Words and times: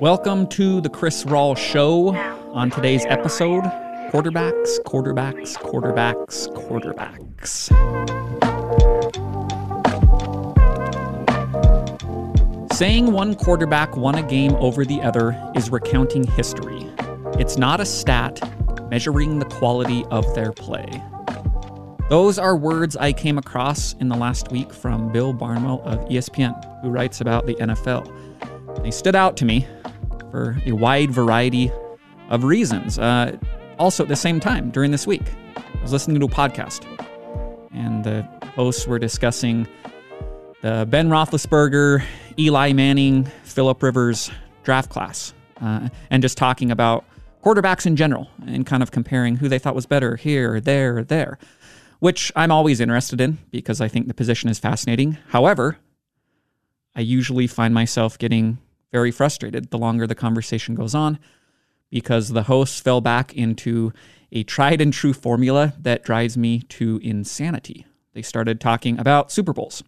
Welcome 0.00 0.46
to 0.48 0.82
the 0.82 0.90
Chris 0.90 1.24
Rawl 1.24 1.56
Show. 1.56 2.14
On 2.52 2.68
today's 2.70 3.06
episode, 3.06 3.64
quarterbacks, 4.12 4.78
quarterbacks, 4.82 5.56
quarterbacks, 5.56 6.52
quarterbacks. 6.52 7.72
Saying 12.74 13.10
one 13.10 13.34
quarterback 13.36 13.96
won 13.96 14.16
a 14.16 14.22
game 14.22 14.54
over 14.56 14.84
the 14.84 15.00
other 15.00 15.34
is 15.54 15.70
recounting 15.70 16.26
history. 16.26 16.90
It's 17.38 17.56
not 17.56 17.80
a 17.80 17.86
stat 17.86 18.38
measuring 18.90 19.38
the 19.38 19.46
quality 19.46 20.04
of 20.10 20.34
their 20.34 20.52
play. 20.52 21.02
Those 22.10 22.38
are 22.38 22.54
words 22.54 22.98
I 22.98 23.14
came 23.14 23.38
across 23.38 23.94
in 23.94 24.10
the 24.10 24.16
last 24.16 24.52
week 24.52 24.74
from 24.74 25.10
Bill 25.10 25.32
Barnwell 25.32 25.80
of 25.84 26.00
ESPN, 26.10 26.82
who 26.82 26.90
writes 26.90 27.22
about 27.22 27.46
the 27.46 27.54
NFL. 27.54 28.12
They 28.82 28.90
stood 28.90 29.16
out 29.16 29.38
to 29.38 29.46
me 29.46 29.66
for 30.30 30.60
a 30.66 30.72
wide 30.72 31.10
variety 31.10 31.70
of 32.28 32.44
reasons. 32.44 32.98
Uh, 32.98 33.36
also, 33.78 34.02
at 34.02 34.08
the 34.08 34.16
same 34.16 34.40
time, 34.40 34.70
during 34.70 34.90
this 34.90 35.06
week, 35.06 35.22
I 35.56 35.82
was 35.82 35.92
listening 35.92 36.18
to 36.20 36.26
a 36.26 36.28
podcast, 36.28 36.84
and 37.72 38.04
the 38.04 38.22
hosts 38.54 38.86
were 38.86 38.98
discussing 38.98 39.66
the 40.62 40.86
Ben 40.88 41.08
Roethlisberger, 41.08 42.02
Eli 42.38 42.72
Manning, 42.72 43.24
Philip 43.44 43.82
Rivers 43.82 44.30
draft 44.64 44.90
class, 44.90 45.34
uh, 45.60 45.88
and 46.10 46.22
just 46.22 46.36
talking 46.36 46.70
about 46.70 47.04
quarterbacks 47.44 47.86
in 47.86 47.94
general 47.94 48.28
and 48.46 48.66
kind 48.66 48.82
of 48.82 48.90
comparing 48.90 49.36
who 49.36 49.48
they 49.48 49.58
thought 49.58 49.74
was 49.74 49.86
better 49.86 50.16
here, 50.16 50.60
there, 50.60 51.04
there, 51.04 51.38
which 52.00 52.32
I'm 52.34 52.50
always 52.50 52.80
interested 52.80 53.20
in 53.20 53.38
because 53.50 53.80
I 53.80 53.88
think 53.88 54.08
the 54.08 54.14
position 54.14 54.48
is 54.50 54.58
fascinating. 54.58 55.18
However, 55.28 55.78
I 56.96 57.00
usually 57.00 57.46
find 57.46 57.72
myself 57.72 58.18
getting 58.18 58.58
very 58.96 59.10
frustrated 59.10 59.68
the 59.68 59.76
longer 59.76 60.06
the 60.06 60.14
conversation 60.14 60.74
goes 60.74 60.94
on 60.94 61.18
because 61.90 62.30
the 62.30 62.44
hosts 62.44 62.80
fell 62.80 63.02
back 63.02 63.34
into 63.34 63.92
a 64.32 64.42
tried 64.42 64.80
and 64.80 64.90
true 64.90 65.12
formula 65.12 65.74
that 65.78 66.02
drives 66.02 66.38
me 66.38 66.60
to 66.60 66.98
insanity. 67.02 67.84
They 68.14 68.22
started 68.22 68.58
talking 68.58 68.98
about 68.98 69.30
Super 69.30 69.52
Bowls. 69.52 69.84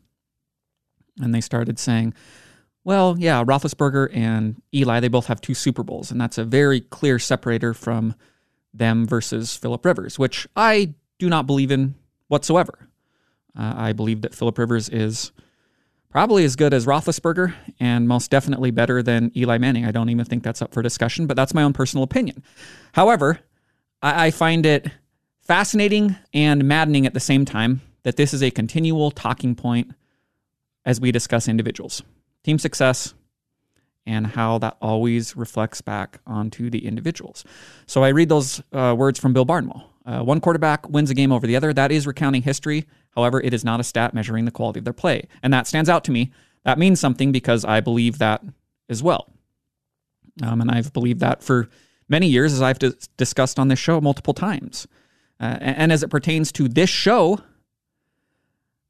And 1.22 1.34
they 1.34 1.40
started 1.40 1.78
saying, 1.78 2.12
well, 2.84 3.16
yeah, 3.18 3.42
Roethlisberger 3.42 4.10
and 4.14 4.60
Eli, 4.74 5.00
they 5.00 5.08
both 5.08 5.28
have 5.28 5.40
two 5.40 5.54
Super 5.54 5.82
Bowls, 5.82 6.10
and 6.10 6.20
that's 6.20 6.36
a 6.36 6.44
very 6.44 6.82
clear 6.82 7.18
separator 7.18 7.72
from 7.72 8.14
them 8.74 9.06
versus 9.06 9.56
Philip 9.56 9.86
Rivers, 9.86 10.18
which 10.18 10.46
I 10.54 10.92
do 11.18 11.30
not 11.30 11.46
believe 11.46 11.70
in 11.70 11.94
whatsoever. 12.26 12.90
Uh, 13.58 13.72
I 13.74 13.94
believe 13.94 14.20
that 14.20 14.34
Philip 14.34 14.58
Rivers 14.58 14.90
is 14.90 15.32
probably 16.10 16.44
as 16.44 16.56
good 16.56 16.72
as 16.72 16.86
Roethlisberger 16.86 17.54
and 17.80 18.08
most 18.08 18.30
definitely 18.30 18.70
better 18.70 19.02
than 19.02 19.30
Eli 19.36 19.58
Manning. 19.58 19.84
I 19.84 19.90
don't 19.90 20.08
even 20.08 20.24
think 20.24 20.42
that's 20.42 20.62
up 20.62 20.72
for 20.72 20.82
discussion, 20.82 21.26
but 21.26 21.36
that's 21.36 21.54
my 21.54 21.62
own 21.62 21.72
personal 21.72 22.04
opinion. 22.04 22.42
However, 22.92 23.40
I, 24.02 24.26
I 24.26 24.30
find 24.30 24.64
it 24.64 24.90
fascinating 25.40 26.16
and 26.32 26.64
maddening 26.64 27.06
at 27.06 27.14
the 27.14 27.20
same 27.20 27.44
time 27.44 27.80
that 28.02 28.16
this 28.16 28.32
is 28.32 28.42
a 28.42 28.50
continual 28.50 29.10
talking 29.10 29.54
point 29.54 29.92
as 30.84 31.00
we 31.00 31.12
discuss 31.12 31.48
individuals, 31.48 32.02
team 32.44 32.58
success, 32.58 33.14
and 34.06 34.26
how 34.26 34.56
that 34.58 34.76
always 34.80 35.36
reflects 35.36 35.82
back 35.82 36.20
onto 36.26 36.70
the 36.70 36.86
individuals. 36.86 37.44
So 37.86 38.02
I 38.02 38.08
read 38.08 38.30
those 38.30 38.62
uh, 38.72 38.94
words 38.96 39.18
from 39.18 39.34
Bill 39.34 39.44
Barnwell. 39.44 39.90
Uh, 40.06 40.22
one 40.22 40.40
quarterback 40.40 40.88
wins 40.88 41.10
a 41.10 41.14
game 41.14 41.30
over 41.30 41.46
the 41.46 41.56
other. 41.56 41.74
That 41.74 41.92
is 41.92 42.06
recounting 42.06 42.40
history. 42.40 42.86
However, 43.14 43.40
it 43.40 43.52
is 43.52 43.64
not 43.64 43.80
a 43.80 43.84
stat 43.84 44.14
measuring 44.14 44.44
the 44.44 44.50
quality 44.50 44.78
of 44.78 44.84
their 44.84 44.92
play. 44.92 45.26
And 45.42 45.52
that 45.52 45.66
stands 45.66 45.88
out 45.88 46.04
to 46.04 46.12
me. 46.12 46.30
That 46.64 46.78
means 46.78 47.00
something 47.00 47.32
because 47.32 47.64
I 47.64 47.80
believe 47.80 48.18
that 48.18 48.42
as 48.88 49.02
well. 49.02 49.32
Um, 50.42 50.60
and 50.60 50.70
I've 50.70 50.92
believed 50.92 51.20
that 51.20 51.42
for 51.42 51.68
many 52.08 52.28
years, 52.28 52.52
as 52.52 52.62
I've 52.62 52.78
dis- 52.78 53.08
discussed 53.16 53.58
on 53.58 53.68
this 53.68 53.78
show 53.78 54.00
multiple 54.00 54.34
times. 54.34 54.86
Uh, 55.40 55.58
and, 55.60 55.76
and, 55.76 55.92
as 55.92 56.02
it 56.02 56.08
pertains 56.08 56.50
to 56.52 56.68
this 56.68 56.90
show, 56.90 57.40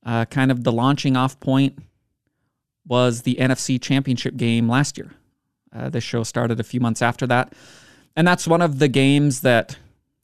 uh, 0.04 0.24
kind 0.26 0.50
of 0.50 0.64
the 0.64 0.72
launching 0.72 1.16
off 1.16 1.38
point 1.40 1.78
was 2.86 3.22
the 3.22 3.36
NFC 3.36 3.80
Championship 3.80 4.36
game 4.36 4.68
last 4.68 4.96
year. 4.96 5.10
Uh, 5.74 5.90
this 5.90 6.04
show 6.04 6.22
started 6.22 6.58
a 6.58 6.64
few 6.64 6.80
months 6.80 7.02
after 7.02 7.26
that. 7.26 7.52
And 8.16 8.26
that's 8.26 8.48
one 8.48 8.62
of 8.62 8.78
the 8.78 8.88
games 8.88 9.42
that 9.42 9.76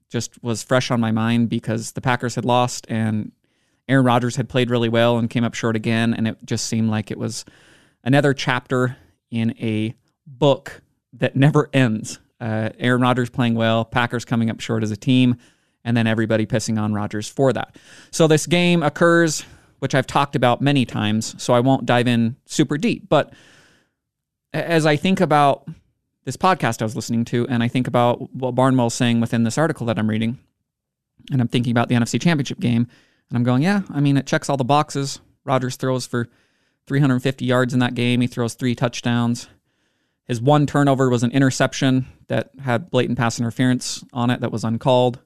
just 0.08 0.42
was 0.42 0.62
fresh 0.62 0.90
on 0.90 1.00
my 1.00 1.10
mind 1.10 1.48
because 1.48 1.92
the 1.92 2.00
Packers 2.00 2.34
had 2.34 2.44
lost 2.44 2.86
and 2.88 3.32
Aaron 3.88 4.04
Rodgers 4.04 4.36
had 4.36 4.48
played 4.48 4.70
really 4.70 4.88
well 4.88 5.18
and 5.18 5.28
came 5.28 5.44
up 5.44 5.54
short 5.54 5.76
again. 5.76 6.14
And 6.14 6.28
it 6.28 6.38
just 6.44 6.66
seemed 6.66 6.90
like 6.90 7.10
it 7.10 7.18
was 7.18 7.44
another 8.02 8.32
chapter 8.32 8.96
in 9.30 9.54
a 9.60 9.94
book 10.26 10.82
that 11.14 11.36
never 11.36 11.68
ends. 11.72 12.18
Uh, 12.40 12.70
Aaron 12.78 13.02
Rodgers 13.02 13.30
playing 13.30 13.54
well, 13.54 13.84
Packers 13.84 14.24
coming 14.24 14.50
up 14.50 14.60
short 14.60 14.82
as 14.82 14.90
a 14.90 14.96
team, 14.96 15.36
and 15.84 15.96
then 15.96 16.06
everybody 16.06 16.46
pissing 16.46 16.80
on 16.80 16.92
Rodgers 16.92 17.28
for 17.28 17.52
that. 17.52 17.76
So 18.10 18.26
this 18.26 18.46
game 18.46 18.82
occurs, 18.82 19.44
which 19.78 19.94
I've 19.94 20.06
talked 20.06 20.34
about 20.34 20.60
many 20.60 20.84
times, 20.84 21.40
so 21.42 21.54
I 21.54 21.60
won't 21.60 21.86
dive 21.86 22.08
in 22.08 22.36
super 22.46 22.76
deep. 22.76 23.08
But 23.08 23.32
as 24.52 24.86
I 24.86 24.96
think 24.96 25.20
about 25.20 25.68
this 26.24 26.36
podcast 26.36 26.80
I 26.80 26.84
was 26.84 26.96
listening 26.96 27.24
to, 27.26 27.46
and 27.48 27.62
I 27.62 27.68
think 27.68 27.86
about 27.86 28.34
what 28.34 28.54
Barnwell's 28.54 28.94
saying 28.94 29.20
within 29.20 29.44
this 29.44 29.58
article 29.58 29.86
that 29.86 29.98
I'm 29.98 30.08
reading, 30.08 30.38
and 31.30 31.40
I'm 31.40 31.48
thinking 31.48 31.70
about 31.70 31.88
the 31.88 31.94
NFC 31.94 32.20
Championship 32.20 32.60
game, 32.60 32.88
and 33.30 33.36
I'm 33.36 33.44
going, 33.44 33.62
yeah, 33.62 33.82
I 33.90 34.00
mean, 34.00 34.16
it 34.16 34.26
checks 34.26 34.48
all 34.48 34.56
the 34.56 34.64
boxes. 34.64 35.20
Rodgers 35.44 35.76
throws 35.76 36.06
for 36.06 36.28
350 36.86 37.44
yards 37.44 37.72
in 37.74 37.80
that 37.80 37.94
game. 37.94 38.20
He 38.20 38.26
throws 38.26 38.54
three 38.54 38.74
touchdowns. 38.74 39.48
His 40.26 40.40
one 40.40 40.66
turnover 40.66 41.10
was 41.10 41.22
an 41.22 41.32
interception 41.32 42.06
that 42.28 42.50
had 42.62 42.90
blatant 42.90 43.18
pass 43.18 43.38
interference 43.38 44.04
on 44.12 44.30
it 44.30 44.40
that 44.40 44.52
was 44.52 44.64
uncalled. 44.64 45.20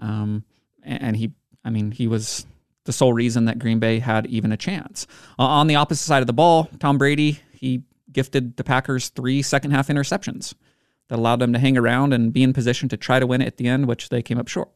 Um, 0.00 0.44
and 0.82 1.16
he, 1.16 1.32
I 1.64 1.70
mean, 1.70 1.90
he 1.90 2.06
was 2.06 2.46
the 2.84 2.92
sole 2.92 3.12
reason 3.12 3.46
that 3.46 3.58
Green 3.58 3.78
Bay 3.78 3.98
had 3.98 4.26
even 4.26 4.52
a 4.52 4.56
chance. 4.56 5.06
Uh, 5.38 5.44
on 5.44 5.66
the 5.66 5.76
opposite 5.76 6.04
side 6.04 6.22
of 6.22 6.26
the 6.26 6.32
ball, 6.32 6.68
Tom 6.78 6.98
Brady, 6.98 7.40
he 7.52 7.82
gifted 8.12 8.56
the 8.56 8.64
Packers 8.64 9.10
three 9.10 9.42
second 9.42 9.70
half 9.70 9.88
interceptions 9.88 10.54
that 11.08 11.18
allowed 11.18 11.40
them 11.40 11.52
to 11.52 11.58
hang 11.58 11.76
around 11.76 12.12
and 12.12 12.32
be 12.32 12.42
in 12.42 12.52
position 12.52 12.88
to 12.90 12.96
try 12.96 13.18
to 13.18 13.26
win 13.26 13.42
it 13.42 13.46
at 13.46 13.56
the 13.56 13.66
end, 13.66 13.86
which 13.86 14.08
they 14.08 14.22
came 14.22 14.38
up 14.38 14.48
short. 14.48 14.70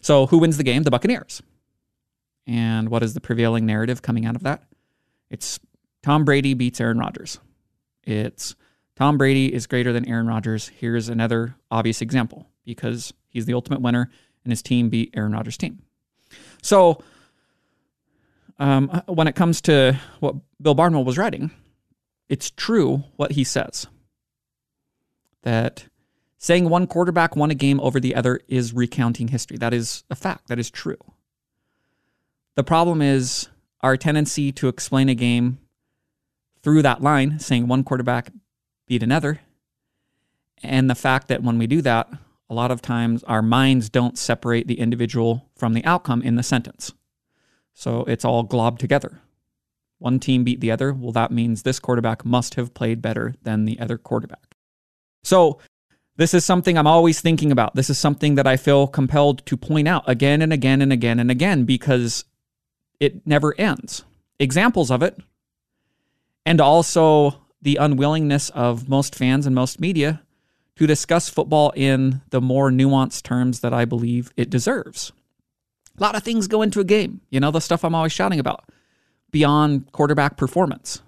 So, 0.00 0.26
who 0.26 0.38
wins 0.38 0.56
the 0.56 0.64
game? 0.64 0.82
The 0.82 0.90
Buccaneers. 0.90 1.42
And 2.46 2.88
what 2.88 3.02
is 3.02 3.14
the 3.14 3.20
prevailing 3.20 3.66
narrative 3.66 4.02
coming 4.02 4.26
out 4.26 4.36
of 4.36 4.42
that? 4.42 4.64
It's 5.30 5.60
Tom 6.02 6.24
Brady 6.24 6.54
beats 6.54 6.80
Aaron 6.80 6.98
Rodgers. 6.98 7.38
It's 8.04 8.54
Tom 8.96 9.16
Brady 9.18 9.52
is 9.52 9.66
greater 9.66 9.92
than 9.92 10.08
Aaron 10.08 10.26
Rodgers. 10.26 10.68
Here's 10.68 11.08
another 11.08 11.54
obvious 11.70 12.02
example 12.02 12.46
because 12.64 13.12
he's 13.28 13.46
the 13.46 13.54
ultimate 13.54 13.80
winner 13.80 14.10
and 14.44 14.52
his 14.52 14.62
team 14.62 14.88
beat 14.88 15.14
Aaron 15.14 15.32
Rodgers' 15.32 15.56
team. 15.56 15.82
So, 16.62 17.02
um, 18.58 19.02
when 19.06 19.28
it 19.28 19.34
comes 19.34 19.60
to 19.62 19.98
what 20.20 20.36
Bill 20.60 20.74
Barnwell 20.74 21.04
was 21.04 21.18
writing, 21.18 21.50
it's 22.28 22.50
true 22.50 23.04
what 23.16 23.32
he 23.32 23.44
says 23.44 23.86
that 25.42 25.86
saying 26.38 26.68
one 26.68 26.86
quarterback 26.86 27.36
won 27.36 27.50
a 27.50 27.54
game 27.54 27.80
over 27.80 28.00
the 28.00 28.14
other 28.14 28.40
is 28.48 28.72
recounting 28.72 29.28
history. 29.28 29.56
That 29.56 29.74
is 29.74 30.04
a 30.10 30.14
fact. 30.14 30.48
That 30.48 30.58
is 30.58 30.70
true. 30.70 30.98
The 32.56 32.64
problem 32.64 33.00
is 33.00 33.48
our 33.80 33.96
tendency 33.96 34.52
to 34.52 34.68
explain 34.68 35.08
a 35.08 35.14
game 35.14 35.58
through 36.62 36.82
that 36.82 37.02
line, 37.02 37.38
saying 37.38 37.66
one 37.66 37.84
quarterback 37.84 38.30
beat 38.86 39.02
another, 39.02 39.40
and 40.62 40.88
the 40.88 40.94
fact 40.94 41.28
that 41.28 41.42
when 41.42 41.58
we 41.58 41.66
do 41.66 41.82
that, 41.82 42.08
a 42.48 42.54
lot 42.54 42.70
of 42.70 42.82
times 42.82 43.24
our 43.24 43.42
minds 43.42 43.88
don't 43.88 44.18
separate 44.18 44.66
the 44.66 44.78
individual 44.78 45.48
from 45.56 45.72
the 45.72 45.84
outcome 45.84 46.22
in 46.22 46.36
the 46.36 46.42
sentence. 46.42 46.92
So 47.74 48.04
it's 48.04 48.24
all 48.24 48.46
globbed 48.46 48.78
together 48.78 49.22
one 50.02 50.18
team 50.18 50.42
beat 50.42 50.60
the 50.60 50.70
other, 50.70 50.92
well, 50.92 51.12
that 51.12 51.30
means 51.30 51.62
this 51.62 51.78
quarterback 51.78 52.24
must 52.24 52.56
have 52.56 52.74
played 52.74 53.00
better 53.00 53.34
than 53.42 53.64
the 53.64 53.78
other 53.78 53.96
quarterback. 53.96 54.56
So, 55.22 55.60
this 56.16 56.34
is 56.34 56.44
something 56.44 56.76
I'm 56.76 56.86
always 56.86 57.20
thinking 57.20 57.50
about. 57.50 57.74
This 57.74 57.88
is 57.88 57.96
something 57.96 58.34
that 58.34 58.46
I 58.46 58.58
feel 58.58 58.86
compelled 58.86 59.46
to 59.46 59.56
point 59.56 59.88
out 59.88 60.04
again 60.06 60.42
and 60.42 60.52
again 60.52 60.82
and 60.82 60.92
again 60.92 61.18
and 61.18 61.30
again 61.30 61.64
because 61.64 62.24
it 63.02 63.26
never 63.26 63.52
ends. 63.58 64.04
Examples 64.38 64.90
of 64.90 65.02
it, 65.02 65.18
and 66.46 66.60
also 66.60 67.40
the 67.60 67.76
unwillingness 67.76 68.48
of 68.50 68.88
most 68.88 69.16
fans 69.16 69.44
and 69.44 69.54
most 69.54 69.80
media 69.80 70.22
to 70.76 70.86
discuss 70.86 71.28
football 71.28 71.72
in 71.74 72.22
the 72.30 72.40
more 72.40 72.70
nuanced 72.70 73.24
terms 73.24 73.58
that 73.60 73.74
I 73.74 73.84
believe 73.84 74.32
it 74.36 74.50
deserves. 74.50 75.12
A 75.98 76.02
lot 76.02 76.14
of 76.14 76.22
things 76.22 76.46
go 76.46 76.62
into 76.62 76.78
a 76.78 76.84
game, 76.84 77.20
you 77.28 77.40
know, 77.40 77.50
the 77.50 77.60
stuff 77.60 77.84
I'm 77.84 77.94
always 77.94 78.12
shouting 78.12 78.38
about 78.38 78.64
beyond 79.32 79.90
quarterback 79.90 80.36
performance. 80.36 81.02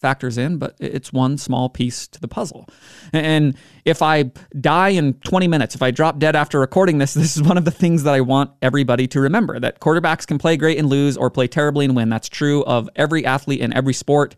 Factors 0.00 0.38
in, 0.38 0.58
but 0.58 0.76
it's 0.78 1.12
one 1.12 1.38
small 1.38 1.68
piece 1.68 2.06
to 2.08 2.20
the 2.20 2.28
puzzle. 2.28 2.68
And 3.12 3.56
if 3.84 4.02
I 4.02 4.30
die 4.60 4.90
in 4.90 5.14
20 5.14 5.48
minutes, 5.48 5.74
if 5.74 5.82
I 5.82 5.90
drop 5.90 6.18
dead 6.18 6.36
after 6.36 6.60
recording 6.60 6.98
this, 6.98 7.14
this 7.14 7.36
is 7.36 7.42
one 7.42 7.58
of 7.58 7.64
the 7.64 7.70
things 7.70 8.04
that 8.04 8.14
I 8.14 8.20
want 8.20 8.50
everybody 8.62 9.06
to 9.08 9.20
remember 9.20 9.58
that 9.60 9.80
quarterbacks 9.80 10.26
can 10.26 10.38
play 10.38 10.56
great 10.56 10.78
and 10.78 10.88
lose 10.88 11.16
or 11.16 11.30
play 11.30 11.46
terribly 11.46 11.84
and 11.84 11.96
win. 11.96 12.08
That's 12.08 12.28
true 12.28 12.64
of 12.64 12.88
every 12.96 13.24
athlete 13.24 13.60
in 13.60 13.72
every 13.72 13.94
sport. 13.94 14.34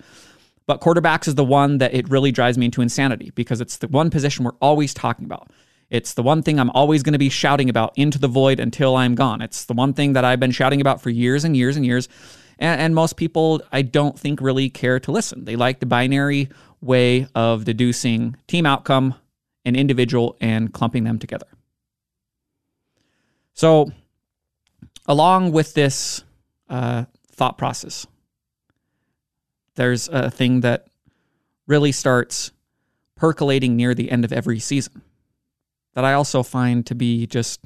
But 0.66 0.80
quarterbacks 0.80 1.26
is 1.26 1.34
the 1.34 1.44
one 1.44 1.78
that 1.78 1.94
it 1.94 2.08
really 2.08 2.30
drives 2.30 2.56
me 2.56 2.66
into 2.66 2.80
insanity 2.80 3.32
because 3.34 3.60
it's 3.60 3.78
the 3.78 3.88
one 3.88 4.10
position 4.10 4.44
we're 4.44 4.52
always 4.60 4.94
talking 4.94 5.24
about. 5.24 5.50
It's 5.90 6.14
the 6.14 6.22
one 6.22 6.42
thing 6.42 6.60
I'm 6.60 6.70
always 6.70 7.02
going 7.02 7.14
to 7.14 7.18
be 7.18 7.28
shouting 7.28 7.68
about 7.68 7.92
into 7.96 8.18
the 8.18 8.28
void 8.28 8.60
until 8.60 8.96
I'm 8.96 9.16
gone. 9.16 9.42
It's 9.42 9.64
the 9.64 9.74
one 9.74 9.92
thing 9.92 10.12
that 10.12 10.24
I've 10.24 10.38
been 10.38 10.52
shouting 10.52 10.80
about 10.80 11.02
for 11.02 11.10
years 11.10 11.44
and 11.44 11.56
years 11.56 11.76
and 11.76 11.84
years. 11.84 12.08
And, 12.60 12.80
and 12.80 12.94
most 12.94 13.16
people, 13.16 13.62
I 13.72 13.82
don't 13.82 14.18
think, 14.18 14.40
really 14.40 14.70
care 14.70 15.00
to 15.00 15.10
listen. 15.10 15.44
They 15.44 15.56
like 15.56 15.80
the 15.80 15.86
binary 15.86 16.48
way 16.80 17.26
of 17.34 17.64
deducing 17.64 18.36
team 18.46 18.66
outcome 18.66 19.14
and 19.64 19.76
individual 19.76 20.36
and 20.40 20.72
clumping 20.72 21.04
them 21.04 21.18
together. 21.18 21.46
So, 23.54 23.90
along 25.06 25.52
with 25.52 25.74
this 25.74 26.22
uh, 26.68 27.06
thought 27.32 27.58
process, 27.58 28.06
there's 29.74 30.08
a 30.08 30.30
thing 30.30 30.60
that 30.60 30.86
really 31.66 31.92
starts 31.92 32.52
percolating 33.16 33.76
near 33.76 33.94
the 33.94 34.10
end 34.10 34.24
of 34.24 34.32
every 34.32 34.58
season 34.58 35.02
that 35.94 36.04
I 36.04 36.12
also 36.14 36.42
find 36.42 36.86
to 36.86 36.94
be 36.94 37.26
just 37.26 37.60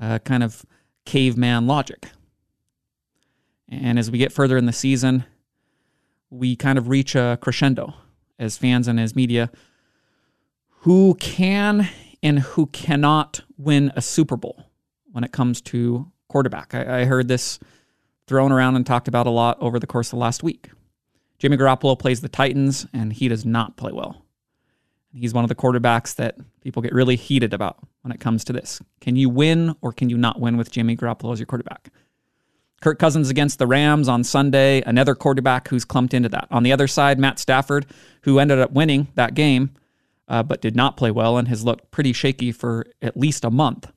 uh, 0.00 0.18
kind 0.20 0.42
of 0.42 0.64
caveman 1.04 1.66
logic. 1.66 2.10
And 3.68 3.98
as 3.98 4.10
we 4.10 4.18
get 4.18 4.32
further 4.32 4.56
in 4.56 4.66
the 4.66 4.72
season, 4.72 5.24
we 6.30 6.56
kind 6.56 6.78
of 6.78 6.88
reach 6.88 7.14
a 7.14 7.38
crescendo 7.40 7.94
as 8.38 8.56
fans 8.56 8.88
and 8.88 9.00
as 9.00 9.16
media 9.16 9.50
who 10.80 11.14
can 11.14 11.88
and 12.22 12.38
who 12.40 12.66
cannot 12.66 13.42
win 13.56 13.92
a 13.96 14.02
Super 14.02 14.36
Bowl 14.36 14.70
when 15.12 15.24
it 15.24 15.32
comes 15.32 15.60
to 15.62 16.10
quarterback. 16.28 16.74
I, 16.74 17.00
I 17.00 17.04
heard 17.04 17.28
this 17.28 17.58
thrown 18.26 18.52
around 18.52 18.76
and 18.76 18.86
talked 18.86 19.08
about 19.08 19.26
a 19.26 19.30
lot 19.30 19.56
over 19.60 19.78
the 19.78 19.86
course 19.86 20.12
of 20.12 20.18
last 20.18 20.42
week. 20.42 20.70
Jimmy 21.38 21.56
Garoppolo 21.56 21.98
plays 21.98 22.20
the 22.20 22.28
Titans, 22.28 22.86
and 22.92 23.12
he 23.12 23.28
does 23.28 23.44
not 23.44 23.76
play 23.76 23.92
well. 23.92 24.22
He's 25.12 25.34
one 25.34 25.44
of 25.44 25.48
the 25.48 25.54
quarterbacks 25.54 26.14
that 26.16 26.36
people 26.60 26.82
get 26.82 26.92
really 26.92 27.16
heated 27.16 27.54
about 27.54 27.78
when 28.02 28.12
it 28.12 28.20
comes 28.20 28.44
to 28.44 28.52
this. 28.52 28.80
Can 29.00 29.16
you 29.16 29.28
win 29.28 29.74
or 29.80 29.92
can 29.92 30.10
you 30.10 30.18
not 30.18 30.40
win 30.40 30.56
with 30.56 30.70
Jimmy 30.70 30.96
Garoppolo 30.96 31.32
as 31.32 31.38
your 31.38 31.46
quarterback? 31.46 31.90
Kirk 32.80 32.98
Cousins 32.98 33.30
against 33.30 33.58
the 33.58 33.66
Rams 33.66 34.08
on 34.08 34.22
Sunday, 34.22 34.82
another 34.82 35.14
quarterback 35.14 35.68
who's 35.68 35.84
clumped 35.84 36.14
into 36.14 36.28
that. 36.28 36.46
On 36.50 36.62
the 36.62 36.72
other 36.72 36.86
side, 36.86 37.18
Matt 37.18 37.38
Stafford, 37.38 37.86
who 38.22 38.38
ended 38.38 38.58
up 38.58 38.72
winning 38.72 39.08
that 39.14 39.34
game, 39.34 39.70
uh, 40.28 40.42
but 40.42 40.60
did 40.60 40.76
not 40.76 40.96
play 40.96 41.10
well 41.10 41.38
and 41.38 41.48
has 41.48 41.64
looked 41.64 41.90
pretty 41.90 42.12
shaky 42.12 42.52
for 42.52 42.86
at 43.00 43.16
least 43.16 43.44
a 43.44 43.50
month. 43.50 43.90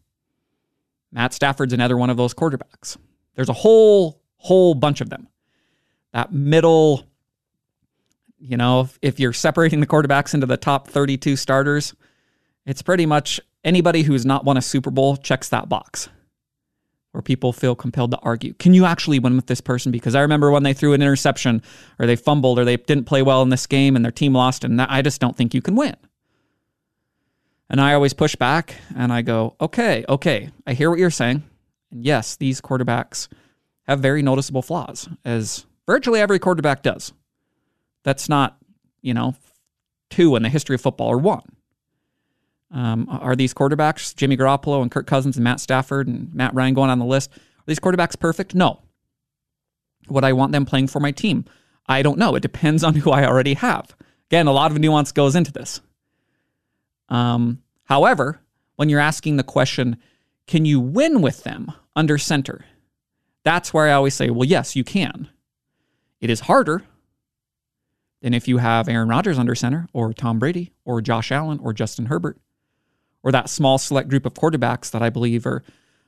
Matt 1.12 1.34
Stafford's 1.34 1.74
another 1.74 1.98
one 1.98 2.10
of 2.10 2.18
those 2.18 2.34
quarterbacks. 2.34 2.98
There's 3.36 3.50
a 3.50 3.54
whole, 3.54 4.22
whole 4.38 4.76
bunch 4.76 5.02
of 5.02 5.10
them. 5.10 5.28
That 6.14 6.32
middle 6.32 7.06
you 8.40 8.58
know, 8.58 8.82
if, 8.82 9.00
if 9.02 9.20
you're 9.20 9.34
separating 9.34 9.82
the 9.82 9.88
quarterbacks 9.88 10.34
into 10.34 10.46
the 10.46 10.58
top 10.58 10.88
32 10.88 11.36
starters, 11.36 11.94
it's 12.66 12.82
pretty 12.82 13.06
much 13.06 13.40
anybody 13.64 14.04
who's 14.04 14.26
not 14.26 14.46
won 14.46 14.56
a 14.56 14.62
Super 14.62 14.92
Bowl 14.92 15.18
checks 15.18 15.50
that 15.50 15.68
box 15.68 16.08
where 17.12 17.22
people 17.22 17.52
feel 17.52 17.76
compelled 17.76 18.12
to 18.12 18.20
argue. 18.20 18.54
Can 18.54 18.74
you 18.74 18.86
actually 18.86 19.20
win 19.20 19.36
with 19.36 19.48
this 19.48 19.62
person? 19.62 19.92
Because 19.92 20.16
I 20.16 20.22
remember 20.22 20.52
when 20.52 20.64
they 20.64 20.74
threw 20.74 20.94
an 20.94 21.02
interception 21.02 21.62
or 21.98 22.06
they 22.06 22.16
fumbled 22.16 22.60
or 22.60 22.66
they 22.66 22.78
didn't 22.78 23.06
play 23.06 23.22
well 23.22 23.42
in 23.42 23.50
this 23.50 23.66
game 23.66 23.96
and 23.96 24.06
their 24.06 24.12
team 24.12 24.34
lost, 24.34 24.64
and 24.64 24.80
I 24.82 25.02
just 25.02 25.20
don't 25.20 25.36
think 25.36 25.54
you 25.54 25.62
can 25.62 25.76
win. 25.76 25.96
And 27.70 27.80
I 27.80 27.94
always 27.94 28.14
push 28.14 28.36
back 28.36 28.76
and 28.96 29.14
I 29.14 29.22
go, 29.22 29.56
okay, 29.62 30.06
okay, 30.10 30.50
I 30.66 30.74
hear 30.74 30.90
what 30.90 31.00
you're 31.00 31.10
saying. 31.10 31.44
And 31.92 32.06
yes, 32.06 32.36
these 32.36 32.62
quarterbacks 32.62 33.28
have 33.88 34.00
very 34.00 34.22
noticeable 34.22 34.62
flaws, 34.62 35.10
as 35.26 35.66
virtually 35.88 36.20
every 36.20 36.40
quarterback 36.40 36.84
does. 36.84 37.14
That's 38.04 38.30
not, 38.30 38.58
you 39.02 39.14
know, 39.14 39.36
two 40.10 40.36
in 40.36 40.44
the 40.44 40.50
history 40.50 40.76
of 40.76 40.82
football 40.82 41.08
or 41.08 41.18
one. 41.18 41.44
Um, 42.72 43.08
are 43.10 43.36
these 43.36 43.54
quarterbacks, 43.54 44.16
Jimmy 44.16 44.38
Garoppolo 44.38 44.82
and 44.82 44.92
Kirk 44.92 45.08
Cousins 45.08 45.38
and 45.38 45.44
Matt 45.44 45.60
Stafford 45.60 46.08
and 46.08 46.34
Matt 46.34 46.54
Ryan 46.54 46.74
going 46.74 46.90
on 46.90 47.00
the 47.00 47.06
list, 47.06 47.32
are 47.32 47.64
these 47.66 47.80
quarterbacks 47.80 48.20
perfect? 48.20 48.54
No. 48.54 48.82
Would 50.10 50.24
I 50.24 50.34
want 50.34 50.52
them 50.52 50.66
playing 50.66 50.88
for 50.88 51.00
my 51.00 51.12
team? 51.12 51.46
I 51.88 52.02
don't 52.04 52.20
know. 52.20 52.36
It 52.36 52.42
depends 52.42 52.84
on 52.86 52.96
who 52.96 53.12
I 53.12 53.26
already 53.26 53.56
have. 53.56 53.96
Again, 54.30 54.48
a 54.48 54.52
lot 54.52 54.72
of 54.72 54.78
nuance 54.78 55.12
goes 55.12 55.36
into 55.36 55.52
this. 55.52 55.82
Um, 57.10 57.64
however, 57.86 58.40
when 58.76 58.90
you're 58.90 59.00
asking 59.00 59.38
the 59.38 59.44
question, 59.44 59.98
can 60.46 60.66
you 60.66 60.80
win 60.80 61.22
with 61.22 61.44
them 61.44 61.72
under 61.96 62.18
center? 62.18 62.66
That's 63.44 63.74
where 63.74 63.88
I 63.88 63.94
always 63.94 64.14
say, 64.14 64.30
well, 64.30 64.46
yes, 64.46 64.76
you 64.76 64.84
can. 64.84 65.28
It 66.22 66.30
is 66.30 66.42
harder 66.42 66.84
than 68.22 68.34
if 68.34 68.48
you 68.48 68.58
have 68.58 68.88
Aaron 68.88 69.10
Rodgers 69.10 69.40
under 69.40 69.56
center, 69.56 69.88
or 69.94 70.14
Tom 70.14 70.40
Brady, 70.40 70.74
or 70.86 71.02
Josh 71.02 71.32
Allen, 71.32 71.60
or 71.64 71.74
Justin 71.74 72.08
Herbert, 72.08 72.38
or 73.24 73.32
that 73.32 73.50
small 73.50 73.78
select 73.78 74.10
group 74.10 74.26
of 74.26 74.34
quarterbacks 74.34 74.92
that 74.92 75.02
I 75.02 75.10
believe 75.10 75.46
are 75.46 75.64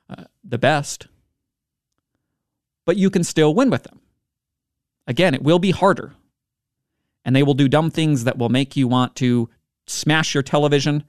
uh, 0.10 0.24
the 0.44 0.58
best. 0.58 1.08
But 2.86 2.98
you 2.98 3.10
can 3.10 3.24
still 3.24 3.54
win 3.54 3.70
with 3.70 3.84
them. 3.84 4.00
Again, 5.08 5.34
it 5.34 5.44
will 5.44 5.60
be 5.60 5.72
harder. 5.72 6.14
And 7.24 7.36
they 7.36 7.44
will 7.44 7.54
do 7.54 7.68
dumb 7.68 7.92
things 7.92 8.24
that 8.24 8.38
will 8.38 8.50
make 8.50 8.76
you 8.76 8.88
want 8.88 9.16
to 9.18 9.50
smash 9.88 10.34
your 10.34 10.44
television 10.44 11.04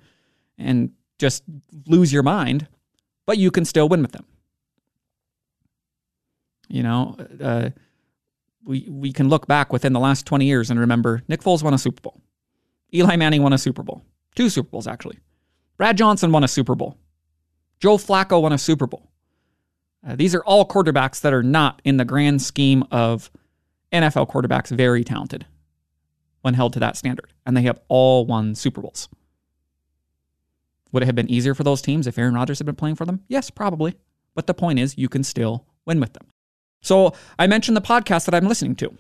and 0.58 0.93
just 1.19 1.44
lose 1.87 2.12
your 2.12 2.22
mind, 2.22 2.66
but 3.26 3.38
you 3.38 3.50
can 3.50 3.64
still 3.64 3.88
win 3.88 4.02
with 4.02 4.12
them. 4.12 4.26
You 6.69 6.82
know, 6.82 7.16
uh, 7.40 7.70
we, 8.64 8.87
we 8.90 9.12
can 9.12 9.28
look 9.28 9.46
back 9.46 9.72
within 9.72 9.93
the 9.93 10.00
last 10.00 10.26
20 10.26 10.44
years 10.44 10.70
and 10.70 10.81
remember 10.81 11.22
Nick 11.28 11.43
Foles 11.43 11.62
won 11.62 11.75
a 11.75 11.78
Super 11.78 12.00
Bowl. 12.00 12.20
Eli 12.94 13.16
Manning 13.16 13.43
won 13.43 13.52
a 13.52 13.58
Super 13.58 13.82
Bowl. 13.82 14.02
Two 14.34 14.48
Super 14.48 14.69
Bowls, 14.70 14.87
actually. 14.87 15.19
Brad 15.82 15.99
Johnson 15.99 16.31
won 16.31 16.44
a 16.44 16.49
Super 16.49 16.76
Bowl. 16.76 16.96
Joe 17.81 17.96
Flacco 17.96 18.40
won 18.40 18.52
a 18.52 18.58
Super 18.58 18.87
Bowl. 18.87 19.11
Uh, 20.06 20.14
these 20.14 20.32
are 20.32 20.44
all 20.44 20.64
quarterbacks 20.64 21.23
that 21.23 21.32
are 21.32 21.43
not, 21.43 21.82
in 21.82 21.96
the 21.96 22.05
grand 22.05 22.40
scheme 22.40 22.84
of 22.93 23.32
NFL 23.93 24.31
quarterbacks, 24.31 24.69
very 24.69 25.02
talented 25.02 25.44
when 26.43 26.55
held 26.55 26.75
to 26.75 26.79
that 26.79 26.96
standard. 26.96 27.32
And 27.44 27.56
they 27.56 27.62
have 27.62 27.81
all 27.88 28.26
won 28.26 28.55
Super 28.55 28.81
Bowls. 28.81 29.08
Would 30.93 31.02
it 31.02 31.06
have 31.06 31.17
been 31.17 31.29
easier 31.29 31.52
for 31.52 31.64
those 31.64 31.82
teams 31.82 32.06
if 32.06 32.17
Aaron 32.17 32.34
Rodgers 32.34 32.61
had 32.61 32.67
been 32.67 32.76
playing 32.76 32.94
for 32.94 33.05
them? 33.05 33.25
Yes, 33.26 33.50
probably. 33.50 33.96
But 34.37 34.46
the 34.46 34.55
point 34.55 34.79
is, 34.79 34.96
you 34.96 35.08
can 35.08 35.25
still 35.25 35.67
win 35.84 35.99
with 35.99 36.12
them. 36.12 36.29
So 36.81 37.12
I 37.40 37.49
mentioned 37.49 37.76
the 37.76 37.81
podcast 37.81 38.26
that 38.26 38.37
I'm 38.37 38.46
listening 38.46 38.76
to, 38.76 38.96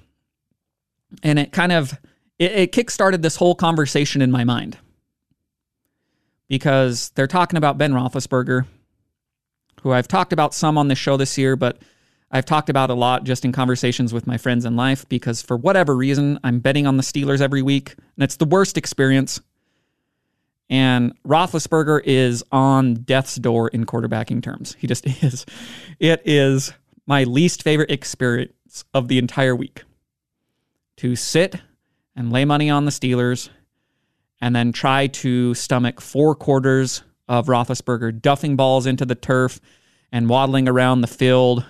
and 1.22 1.38
it 1.38 1.52
kind 1.52 1.70
of 1.70 1.92
it, 2.40 2.50
it 2.50 2.72
kickstarted 2.72 3.22
this 3.22 3.36
whole 3.36 3.54
conversation 3.54 4.20
in 4.20 4.32
my 4.32 4.42
mind 4.42 4.78
because 6.48 7.10
they're 7.14 7.26
talking 7.26 7.56
about 7.56 7.78
Ben 7.78 7.92
Roethlisberger, 7.92 8.66
who 9.82 9.92
I've 9.92 10.08
talked 10.08 10.32
about 10.32 10.54
some 10.54 10.78
on 10.78 10.88
this 10.88 10.98
show 10.98 11.16
this 11.16 11.36
year, 11.38 11.56
but 11.56 11.78
I've 12.30 12.46
talked 12.46 12.70
about 12.70 12.90
a 12.90 12.94
lot 12.94 13.24
just 13.24 13.44
in 13.44 13.52
conversations 13.52 14.14
with 14.14 14.26
my 14.26 14.38
friends 14.38 14.64
in 14.64 14.74
life 14.74 15.06
because 15.08 15.42
for 15.42 15.56
whatever 15.56 15.94
reason, 15.94 16.38
I'm 16.42 16.60
betting 16.60 16.86
on 16.86 16.96
the 16.96 17.02
Steelers 17.02 17.42
every 17.42 17.60
week, 17.60 17.94
and 18.16 18.24
it's 18.24 18.36
the 18.36 18.46
worst 18.46 18.78
experience. 18.78 19.40
And 20.70 21.12
Roethlisberger 21.24 22.00
is 22.04 22.42
on 22.50 22.94
death's 22.94 23.36
door 23.36 23.68
in 23.68 23.84
quarterbacking 23.84 24.42
terms. 24.42 24.74
He 24.78 24.86
just 24.86 25.06
is. 25.22 25.44
It 25.98 26.22
is 26.24 26.72
my 27.06 27.24
least 27.24 27.62
favorite 27.62 27.90
experience 27.90 28.84
of 28.94 29.08
the 29.08 29.18
entire 29.18 29.54
week 29.54 29.84
to 30.96 31.16
sit 31.16 31.56
and 32.16 32.32
lay 32.32 32.46
money 32.46 32.70
on 32.70 32.86
the 32.86 32.90
Steelers 32.90 33.50
and 34.42 34.54
then 34.54 34.72
try 34.72 35.06
to 35.06 35.54
stomach 35.54 36.00
four 36.00 36.34
quarters 36.34 37.02
of 37.28 37.46
Roethlisberger 37.46 38.20
duffing 38.20 38.56
balls 38.56 38.86
into 38.86 39.06
the 39.06 39.14
turf 39.14 39.60
and 40.10 40.28
waddling 40.28 40.68
around 40.68 41.00
the 41.00 41.06
field 41.06 41.64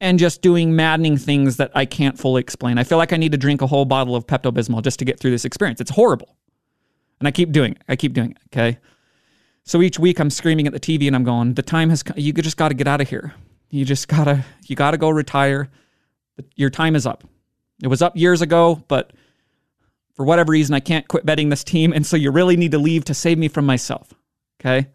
and 0.00 0.18
just 0.18 0.42
doing 0.42 0.74
maddening 0.74 1.16
things 1.16 1.56
that 1.58 1.70
I 1.74 1.86
can't 1.86 2.18
fully 2.18 2.40
explain. 2.40 2.76
I 2.76 2.84
feel 2.84 2.98
like 2.98 3.12
I 3.12 3.16
need 3.16 3.32
to 3.32 3.38
drink 3.38 3.62
a 3.62 3.66
whole 3.66 3.84
bottle 3.84 4.16
of 4.16 4.26
Pepto 4.26 4.52
Bismol 4.52 4.82
just 4.82 4.98
to 4.98 5.04
get 5.04 5.20
through 5.20 5.30
this 5.30 5.44
experience. 5.44 5.80
It's 5.80 5.92
horrible. 5.92 6.36
And 7.20 7.28
I 7.28 7.30
keep 7.30 7.52
doing 7.52 7.72
it. 7.72 7.82
I 7.88 7.96
keep 7.96 8.12
doing 8.12 8.32
it. 8.32 8.38
Okay. 8.52 8.78
So 9.64 9.80
each 9.80 9.98
week 9.98 10.18
I'm 10.18 10.30
screaming 10.30 10.66
at 10.66 10.72
the 10.72 10.80
TV 10.80 11.06
and 11.06 11.14
I'm 11.14 11.22
going, 11.24 11.54
the 11.54 11.62
time 11.62 11.90
has 11.90 12.02
come. 12.02 12.18
You 12.18 12.32
just 12.32 12.56
got 12.56 12.68
to 12.68 12.74
get 12.74 12.88
out 12.88 13.00
of 13.00 13.08
here. 13.08 13.34
You 13.68 13.84
just 13.84 14.08
gotta 14.08 14.44
you 14.66 14.74
gotta 14.74 14.98
go 14.98 15.10
retire. 15.10 15.70
Your 16.56 16.70
time 16.70 16.96
is 16.96 17.06
up. 17.06 17.22
It 17.80 17.86
was 17.86 18.02
up 18.02 18.16
years 18.16 18.42
ago, 18.42 18.82
but 18.88 19.12
for 20.14 20.24
whatever 20.24 20.52
reason, 20.52 20.74
I 20.74 20.80
can't 20.80 21.08
quit 21.08 21.24
betting 21.24 21.48
this 21.48 21.64
team, 21.64 21.92
and 21.92 22.06
so 22.06 22.16
you 22.16 22.30
really 22.30 22.56
need 22.56 22.72
to 22.72 22.78
leave 22.78 23.04
to 23.06 23.14
save 23.14 23.38
me 23.38 23.48
from 23.48 23.66
myself. 23.66 24.12
Okay. 24.60 24.88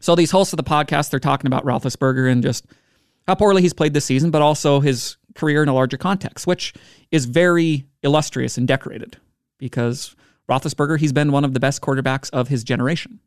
So 0.00 0.14
these 0.14 0.30
hosts 0.30 0.52
of 0.52 0.58
the 0.58 0.64
podcast, 0.64 1.10
they're 1.10 1.20
talking 1.20 1.46
about 1.46 1.64
Roethlisberger 1.64 2.30
and 2.30 2.42
just 2.42 2.66
how 3.26 3.34
poorly 3.34 3.62
he's 3.62 3.72
played 3.72 3.94
this 3.94 4.04
season, 4.04 4.30
but 4.30 4.42
also 4.42 4.80
his 4.80 5.16
career 5.34 5.62
in 5.62 5.68
a 5.68 5.74
larger 5.74 5.96
context, 5.96 6.46
which 6.46 6.74
is 7.10 7.24
very 7.24 7.86
illustrious 8.02 8.58
and 8.58 8.68
decorated 8.68 9.16
because 9.58 10.14
Roethlisberger, 10.48 10.98
he's 10.98 11.12
been 11.12 11.32
one 11.32 11.44
of 11.44 11.54
the 11.54 11.60
best 11.60 11.80
quarterbacks 11.80 12.30
of 12.32 12.48
his 12.48 12.64
generation. 12.64 13.20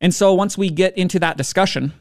And 0.00 0.14
so 0.14 0.34
once 0.34 0.58
we 0.58 0.70
get 0.70 0.96
into 0.98 1.18
that 1.20 1.36
discussion, 1.36 1.92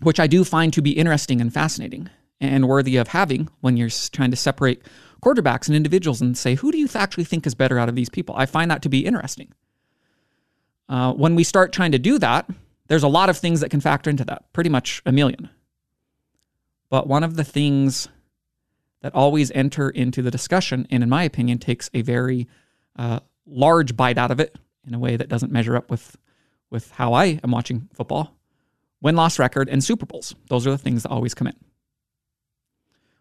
which 0.00 0.18
I 0.18 0.26
do 0.26 0.42
find 0.42 0.72
to 0.72 0.82
be 0.82 0.92
interesting 0.92 1.40
and 1.40 1.52
fascinating, 1.52 2.08
and 2.40 2.68
worthy 2.68 2.96
of 2.96 3.08
having 3.08 3.48
when 3.60 3.76
you're 3.76 3.90
trying 4.12 4.30
to 4.30 4.36
separate 4.36 4.82
quarterbacks 5.22 5.66
and 5.68 5.76
individuals 5.76 6.20
and 6.20 6.36
say, 6.36 6.54
who 6.54 6.70
do 6.70 6.78
you 6.78 6.88
actually 6.94 7.24
think 7.24 7.46
is 7.46 7.54
better 7.54 7.78
out 7.78 7.88
of 7.88 7.94
these 7.94 8.10
people? 8.10 8.34
I 8.36 8.46
find 8.46 8.70
that 8.70 8.82
to 8.82 8.88
be 8.88 9.06
interesting. 9.06 9.52
Uh, 10.88 11.12
when 11.12 11.34
we 11.34 11.44
start 11.44 11.72
trying 11.72 11.92
to 11.92 11.98
do 11.98 12.18
that, 12.18 12.48
there's 12.88 13.02
a 13.02 13.08
lot 13.08 13.30
of 13.30 13.38
things 13.38 13.60
that 13.60 13.70
can 13.70 13.80
factor 13.80 14.10
into 14.10 14.24
that, 14.26 14.52
pretty 14.52 14.68
much 14.68 15.02
a 15.06 15.12
million. 15.12 15.48
But 16.90 17.06
one 17.06 17.24
of 17.24 17.36
the 17.36 17.44
things 17.44 18.08
that 19.00 19.14
always 19.14 19.50
enter 19.52 19.88
into 19.88 20.20
the 20.22 20.30
discussion, 20.30 20.86
and 20.90 21.02
in 21.02 21.08
my 21.08 21.22
opinion, 21.24 21.58
takes 21.58 21.88
a 21.94 22.02
very 22.02 22.46
uh, 22.96 23.20
large 23.46 23.96
bite 23.96 24.18
out 24.18 24.30
of 24.30 24.40
it 24.40 24.56
in 24.86 24.94
a 24.94 24.98
way 24.98 25.16
that 25.16 25.28
doesn't 25.28 25.52
measure 25.52 25.76
up 25.76 25.90
with 25.90 26.16
with 26.70 26.90
how 26.90 27.12
I 27.12 27.38
am 27.44 27.50
watching 27.52 27.88
football. 27.94 28.34
Win 29.00 29.14
loss 29.14 29.38
record 29.38 29.68
and 29.68 29.82
Super 29.84 30.06
Bowls. 30.06 30.34
Those 30.48 30.66
are 30.66 30.70
the 30.70 30.78
things 30.78 31.04
that 31.04 31.10
always 31.10 31.32
come 31.32 31.46
in. 31.46 31.54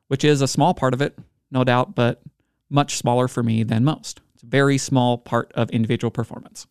Which 0.07 0.23
is 0.23 0.41
a 0.41 0.47
small 0.47 0.73
part 0.73 0.93
of 0.93 1.01
it, 1.01 1.17
no 1.51 1.63
doubt, 1.63 1.95
but 1.95 2.21
much 2.69 2.97
smaller 2.97 3.27
for 3.27 3.43
me 3.43 3.63
than 3.63 3.83
most. 3.83 4.21
It's 4.33 4.43
a 4.43 4.47
very 4.47 4.77
small 4.77 5.17
part 5.17 5.51
of 5.53 5.69
individual 5.71 6.11
performance. 6.11 6.67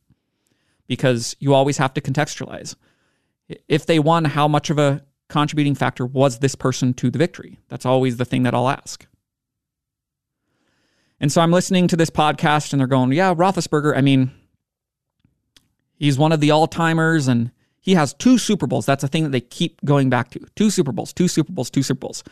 Because 0.86 1.36
you 1.38 1.54
always 1.54 1.78
have 1.78 1.94
to 1.94 2.00
contextualize. 2.00 2.74
If 3.68 3.86
they 3.86 3.98
won, 3.98 4.24
how 4.24 4.48
much 4.48 4.70
of 4.70 4.78
a 4.78 5.04
contributing 5.28 5.74
factor 5.74 6.04
was 6.04 6.38
this 6.38 6.54
person 6.54 6.92
to 6.94 7.10
the 7.10 7.18
victory? 7.18 7.58
That's 7.68 7.86
always 7.86 8.16
the 8.16 8.24
thing 8.24 8.42
that 8.42 8.54
I'll 8.54 8.68
ask. 8.68 9.06
And 11.20 11.30
so 11.30 11.40
I'm 11.40 11.52
listening 11.52 11.86
to 11.88 11.96
this 11.96 12.10
podcast 12.10 12.72
and 12.72 12.80
they're 12.80 12.88
going, 12.88 13.12
yeah, 13.12 13.32
Roethlisberger, 13.32 13.96
I 13.96 14.00
mean, 14.00 14.32
he's 15.94 16.18
one 16.18 16.32
of 16.32 16.40
the 16.40 16.50
all 16.50 16.66
timers 16.66 17.28
and 17.28 17.52
he 17.82 17.94
has 17.94 18.14
two 18.14 18.38
Super 18.38 18.66
Bowls. 18.66 18.86
That's 18.86 19.04
a 19.04 19.08
thing 19.08 19.24
that 19.24 19.30
they 19.30 19.40
keep 19.40 19.84
going 19.84 20.08
back 20.08 20.30
to. 20.30 20.40
Two 20.54 20.70
Super 20.70 20.92
Bowls, 20.92 21.12
two 21.12 21.28
Super 21.28 21.52
Bowls, 21.52 21.68
two 21.68 21.82
Super 21.82 21.98
Bowls. 21.98 22.22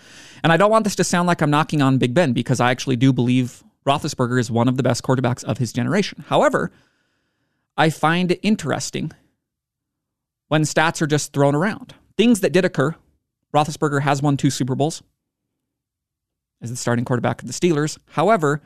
And 0.42 0.52
I 0.52 0.56
don't 0.56 0.70
want 0.70 0.84
this 0.84 0.96
to 0.96 1.04
sound 1.04 1.26
like 1.26 1.42
I'm 1.42 1.50
knocking 1.50 1.82
on 1.82 1.98
Big 1.98 2.14
Ben 2.14 2.32
because 2.32 2.60
I 2.60 2.70
actually 2.70 2.96
do 2.96 3.12
believe 3.12 3.62
Roethlisberger 3.84 4.38
is 4.38 4.50
one 4.50 4.68
of 4.68 4.76
the 4.76 4.82
best 4.82 5.02
quarterbacks 5.02 5.42
of 5.44 5.58
his 5.58 5.72
generation. 5.72 6.24
However, 6.28 6.70
I 7.76 7.90
find 7.90 8.30
it 8.30 8.38
interesting 8.42 9.10
when 10.46 10.62
stats 10.62 11.02
are 11.02 11.06
just 11.06 11.32
thrown 11.32 11.54
around. 11.54 11.94
Things 12.16 12.40
that 12.40 12.52
did 12.52 12.64
occur. 12.64 12.94
Roethlisberger 13.52 14.02
has 14.02 14.22
won 14.22 14.36
two 14.36 14.50
Super 14.50 14.76
Bowls 14.76 15.02
as 16.62 16.70
the 16.70 16.76
starting 16.76 17.04
quarterback 17.04 17.42
of 17.42 17.48
the 17.48 17.54
Steelers. 17.54 17.98
However, 18.10 18.62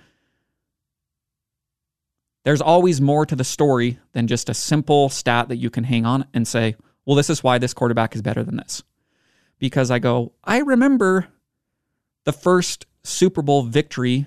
there's 2.45 2.61
always 2.61 3.01
more 3.01 3.27
to 3.27 3.35
the 3.35 3.45
story 3.45 3.99
than 4.13 4.27
just 4.27 4.49
a 4.49 4.55
simple 4.55 5.09
stat 5.09 5.49
that 5.49 5.57
you 5.57 5.71
can 5.71 5.85
hang 5.85 6.05
on 6.07 6.27
and 6.35 6.47
say, 6.47 6.77
well, 7.05 7.17
this 7.17 7.31
is 7.31 7.43
why 7.43 7.59
this 7.59 7.75
quarterback 7.75 8.15
is 8.15 8.23
better 8.23 8.45
than 8.45 8.57
this. 8.57 8.83
Because 9.59 9.91
I 9.91 9.99
go, 9.99 10.33
I 10.45 10.59
remember 10.59 11.29
the 12.25 12.33
first 12.33 12.87
Super 13.03 13.43
Bowl 13.43 13.63
victory 13.63 14.27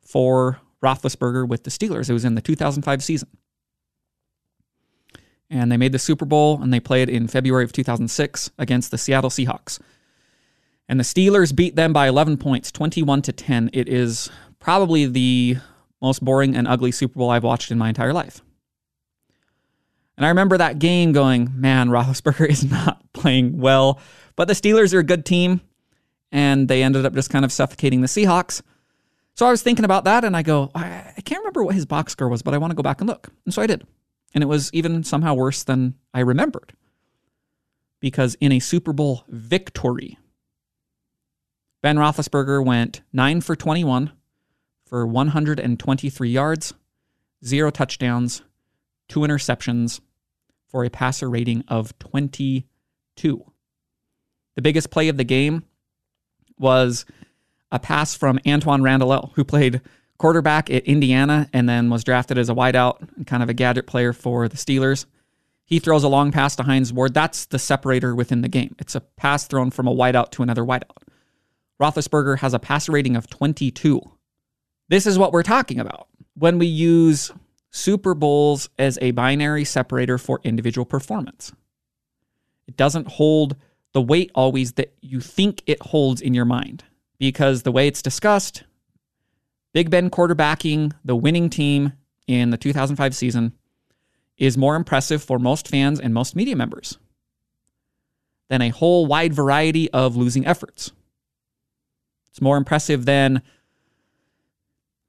for 0.00 0.60
Roethlisberger 0.82 1.48
with 1.48 1.64
the 1.64 1.70
Steelers. 1.70 2.08
It 2.08 2.12
was 2.12 2.24
in 2.24 2.34
the 2.34 2.40
2005 2.40 3.02
season. 3.02 3.28
And 5.50 5.70
they 5.70 5.76
made 5.76 5.92
the 5.92 5.98
Super 5.98 6.24
Bowl 6.24 6.60
and 6.62 6.72
they 6.72 6.80
played 6.80 7.08
in 7.08 7.28
February 7.28 7.64
of 7.64 7.72
2006 7.72 8.50
against 8.58 8.90
the 8.90 8.98
Seattle 8.98 9.30
Seahawks. 9.30 9.80
And 10.88 11.00
the 11.00 11.04
Steelers 11.04 11.54
beat 11.54 11.76
them 11.76 11.92
by 11.92 12.08
11 12.08 12.36
points, 12.36 12.70
21 12.70 13.22
to 13.22 13.32
10. 13.32 13.70
It 13.72 13.88
is 13.88 14.30
probably 14.60 15.06
the 15.06 15.56
most 16.04 16.24
boring 16.24 16.54
and 16.54 16.68
ugly 16.68 16.92
Super 16.92 17.18
Bowl 17.18 17.30
I've 17.30 17.44
watched 17.44 17.70
in 17.70 17.78
my 17.78 17.88
entire 17.88 18.12
life. 18.12 18.42
And 20.16 20.24
I 20.24 20.28
remember 20.28 20.58
that 20.58 20.78
game 20.78 21.12
going, 21.12 21.50
man, 21.54 21.88
Roethlisberger 21.88 22.48
is 22.50 22.64
not 22.70 23.02
playing 23.12 23.58
well. 23.58 23.98
But 24.36 24.48
the 24.48 24.54
Steelers 24.54 24.94
are 24.94 24.98
a 24.98 25.04
good 25.04 25.24
team, 25.24 25.60
and 26.30 26.68
they 26.68 26.82
ended 26.82 27.06
up 27.06 27.14
just 27.14 27.30
kind 27.30 27.44
of 27.44 27.52
suffocating 27.52 28.00
the 28.00 28.06
Seahawks. 28.06 28.62
So 29.34 29.46
I 29.46 29.50
was 29.50 29.62
thinking 29.62 29.84
about 29.84 30.04
that, 30.04 30.24
and 30.24 30.36
I 30.36 30.42
go, 30.42 30.70
I 30.74 31.14
can't 31.24 31.40
remember 31.40 31.64
what 31.64 31.74
his 31.74 31.86
box 31.86 32.12
score 32.12 32.28
was, 32.28 32.42
but 32.42 32.54
I 32.54 32.58
want 32.58 32.70
to 32.70 32.76
go 32.76 32.82
back 32.82 33.00
and 33.00 33.08
look. 33.08 33.28
And 33.44 33.52
so 33.54 33.62
I 33.62 33.66
did. 33.66 33.86
And 34.34 34.42
it 34.42 34.46
was 34.46 34.70
even 34.72 35.04
somehow 35.04 35.34
worse 35.34 35.64
than 35.64 35.94
I 36.12 36.20
remembered. 36.20 36.74
Because 38.00 38.36
in 38.40 38.52
a 38.52 38.58
Super 38.58 38.92
Bowl 38.92 39.24
victory, 39.28 40.18
Ben 41.80 41.96
Roethlisberger 41.96 42.64
went 42.64 43.02
9 43.12 43.40
for 43.40 43.56
21 43.56 44.12
for 44.86 45.06
123 45.06 46.30
yards, 46.30 46.74
zero 47.44 47.70
touchdowns, 47.70 48.42
two 49.08 49.20
interceptions 49.20 50.00
for 50.68 50.84
a 50.84 50.90
passer 50.90 51.28
rating 51.30 51.64
of 51.68 51.98
22. 51.98 53.44
The 54.56 54.62
biggest 54.62 54.90
play 54.90 55.08
of 55.08 55.16
the 55.16 55.24
game 55.24 55.64
was 56.58 57.04
a 57.70 57.78
pass 57.78 58.14
from 58.14 58.38
Antwaan 58.40 58.82
Randle 58.82 59.32
who 59.34 59.44
played 59.44 59.80
quarterback 60.18 60.70
at 60.70 60.84
Indiana 60.84 61.48
and 61.52 61.68
then 61.68 61.90
was 61.90 62.04
drafted 62.04 62.38
as 62.38 62.48
a 62.48 62.54
wideout 62.54 63.16
and 63.16 63.26
kind 63.26 63.42
of 63.42 63.48
a 63.48 63.54
gadget 63.54 63.86
player 63.86 64.12
for 64.12 64.48
the 64.48 64.56
Steelers. 64.56 65.06
He 65.66 65.78
throws 65.78 66.04
a 66.04 66.08
long 66.08 66.30
pass 66.30 66.54
to 66.56 66.62
Hines 66.62 66.92
Ward. 66.92 67.14
That's 67.14 67.46
the 67.46 67.58
separator 67.58 68.14
within 68.14 68.42
the 68.42 68.48
game. 68.48 68.76
It's 68.78 68.94
a 68.94 69.00
pass 69.00 69.46
thrown 69.46 69.70
from 69.70 69.88
a 69.88 69.94
wideout 69.94 70.30
to 70.32 70.42
another 70.42 70.62
wideout. 70.62 71.02
Roethlisberger 71.80 72.38
has 72.38 72.54
a 72.54 72.58
passer 72.58 72.92
rating 72.92 73.16
of 73.16 73.28
22. 73.28 74.00
This 74.88 75.06
is 75.06 75.18
what 75.18 75.32
we're 75.32 75.42
talking 75.42 75.80
about 75.80 76.08
when 76.34 76.58
we 76.58 76.66
use 76.66 77.32
Super 77.70 78.14
Bowls 78.14 78.68
as 78.78 78.98
a 79.00 79.12
binary 79.12 79.64
separator 79.64 80.18
for 80.18 80.40
individual 80.44 80.84
performance. 80.84 81.52
It 82.66 82.76
doesn't 82.76 83.08
hold 83.08 83.56
the 83.92 84.02
weight 84.02 84.30
always 84.34 84.74
that 84.74 84.94
you 85.00 85.20
think 85.20 85.62
it 85.66 85.80
holds 85.80 86.20
in 86.20 86.34
your 86.34 86.44
mind 86.44 86.84
because 87.18 87.62
the 87.62 87.72
way 87.72 87.86
it's 87.86 88.02
discussed, 88.02 88.64
Big 89.72 89.90
Ben 89.90 90.10
quarterbacking 90.10 90.92
the 91.04 91.16
winning 91.16 91.50
team 91.50 91.92
in 92.26 92.50
the 92.50 92.56
2005 92.56 93.14
season 93.14 93.52
is 94.36 94.58
more 94.58 94.76
impressive 94.76 95.22
for 95.22 95.38
most 95.38 95.68
fans 95.68 96.00
and 96.00 96.12
most 96.12 96.36
media 96.36 96.56
members 96.56 96.98
than 98.48 98.62
a 98.62 98.68
whole 98.68 99.06
wide 99.06 99.32
variety 99.32 99.90
of 99.90 100.16
losing 100.16 100.46
efforts. 100.46 100.92
It's 102.30 102.40
more 102.40 102.56
impressive 102.56 103.04
than 103.04 103.42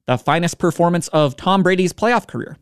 the 0.05 0.17
finest 0.17 0.57
performance 0.57 1.07
of 1.09 1.35
Tom 1.35 1.63
Brady's 1.63 1.93
playoff 1.93 2.27
career. 2.27 2.57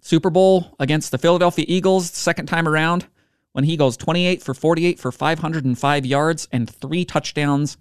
Super 0.00 0.30
Bowl 0.30 0.76
against 0.78 1.10
the 1.10 1.18
Philadelphia 1.18 1.64
Eagles, 1.68 2.10
second 2.10 2.46
time 2.46 2.68
around, 2.68 3.06
when 3.52 3.64
he 3.64 3.76
goes 3.76 3.96
28 3.96 4.42
for 4.42 4.54
48 4.54 4.98
for 4.98 5.10
505 5.10 6.06
yards 6.06 6.48
and 6.52 6.70
three 6.70 7.04
touchdowns 7.04 7.76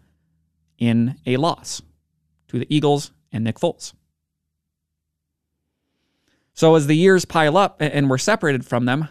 in 0.77 1.15
a 1.25 1.37
loss 1.37 1.81
to 2.47 2.59
the 2.59 2.67
Eagles 2.75 3.11
and 3.31 3.43
Nick 3.43 3.59
Foles. 3.59 3.93
So 6.53 6.73
as 6.75 6.87
the 6.87 6.95
years 6.95 7.25
pile 7.25 7.55
up 7.55 7.77
and 7.79 8.09
we're 8.09 8.17
separated 8.17 8.65
from 8.65 8.85
them, 8.85 9.07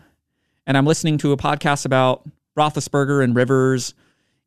and 0.67 0.77
I'm 0.77 0.87
listening 0.87 1.19
to 1.19 1.31
a 1.31 1.37
podcast 1.37 1.87
about 1.87 2.27
Roethlisberger 2.59 3.23
and 3.23 3.37
Rivers 3.37 3.95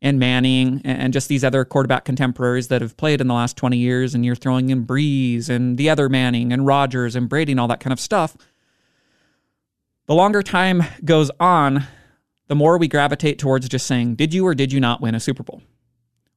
and 0.01 0.18
Manning 0.18 0.82
and 0.86 1.12
just 1.12 1.27
these 1.27 1.44
other 1.44 1.65
quarterback 1.65 2.06
contemporaries 2.06 2.70
that 2.70 2.82
have 2.82 2.96
played 2.96 3.20
in 3.20 3.27
the 3.27 3.34
last 3.34 3.58
20 3.58 3.77
years, 3.77 4.15
and 4.15 4.25
you're 4.25 4.36
throwing 4.36 4.70
in 4.70 4.86
Brees 4.86 5.50
and 5.50 5.77
the 5.77 5.89
other 5.89 6.08
Manning 6.08 6.53
and 6.53 6.65
Rodgers 6.65 7.15
and 7.15 7.27
Brady 7.27 7.51
and 7.51 7.60
all 7.60 7.68
that 7.68 7.82
kind 7.82 7.91
of 7.91 8.00
stuff. 8.00 8.38
The 10.08 10.15
longer 10.15 10.41
time 10.41 10.84
goes 11.03 11.29
on, 11.39 11.84
the 12.48 12.56
more 12.56 12.77
we 12.77 12.88
gravitate 12.88 13.39
towards 13.39 13.68
just 13.68 13.86
saying, 13.86 14.15
did 14.15 14.34
you 14.34 14.48
or 14.48 14.56
did 14.56 14.72
you 14.72 14.79
not 14.79 15.01
win 15.01 15.15
a 15.15 15.20
Super 15.20 15.44
Bowl? 15.44 15.62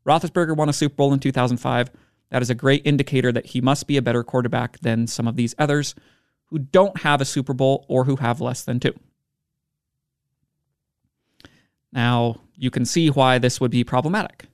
Roethlisberger 0.06 0.56
won 0.56 0.68
a 0.68 0.72
Super 0.72 0.96
Bowl 0.96 1.12
in 1.12 1.20
2005. 1.20 1.90
That 2.30 2.42
is 2.42 2.50
a 2.50 2.54
great 2.54 2.82
indicator 2.84 3.30
that 3.30 3.46
he 3.46 3.60
must 3.60 3.86
be 3.86 3.96
a 3.96 4.02
better 4.02 4.24
quarterback 4.24 4.78
than 4.80 5.06
some 5.06 5.28
of 5.28 5.36
these 5.36 5.54
others 5.58 5.94
who 6.46 6.58
don't 6.58 7.02
have 7.02 7.20
a 7.20 7.24
Super 7.24 7.54
Bowl 7.54 7.86
or 7.88 8.04
who 8.04 8.16
have 8.16 8.40
less 8.40 8.62
than 8.62 8.80
two. 8.80 8.94
Now, 11.92 12.40
you 12.56 12.70
can 12.70 12.84
see 12.84 13.08
why 13.08 13.38
this 13.38 13.60
would 13.60 13.70
be 13.70 13.84
problematic. 13.84 14.46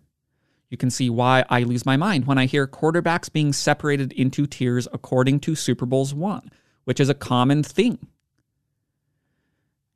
You 0.71 0.77
can 0.77 0.91
see 0.91 1.09
why 1.09 1.45
I 1.49 1.63
lose 1.63 1.87
my 1.87 1.97
mind 1.97 2.27
when 2.27 2.39
I 2.39 2.47
hear 2.47 2.67
quarterbacks 2.67 3.33
being 3.33 3.53
separated 3.53 4.13
into 4.13 4.47
tiers 4.47 4.87
according 4.93 5.41
to 5.41 5.55
Super 5.55 5.87
Bowls 5.87 6.13
won, 6.13 6.51
which 6.85 7.01
is 7.01 7.09
a 7.09 7.15
common 7.15 7.63
thing. 7.63 7.99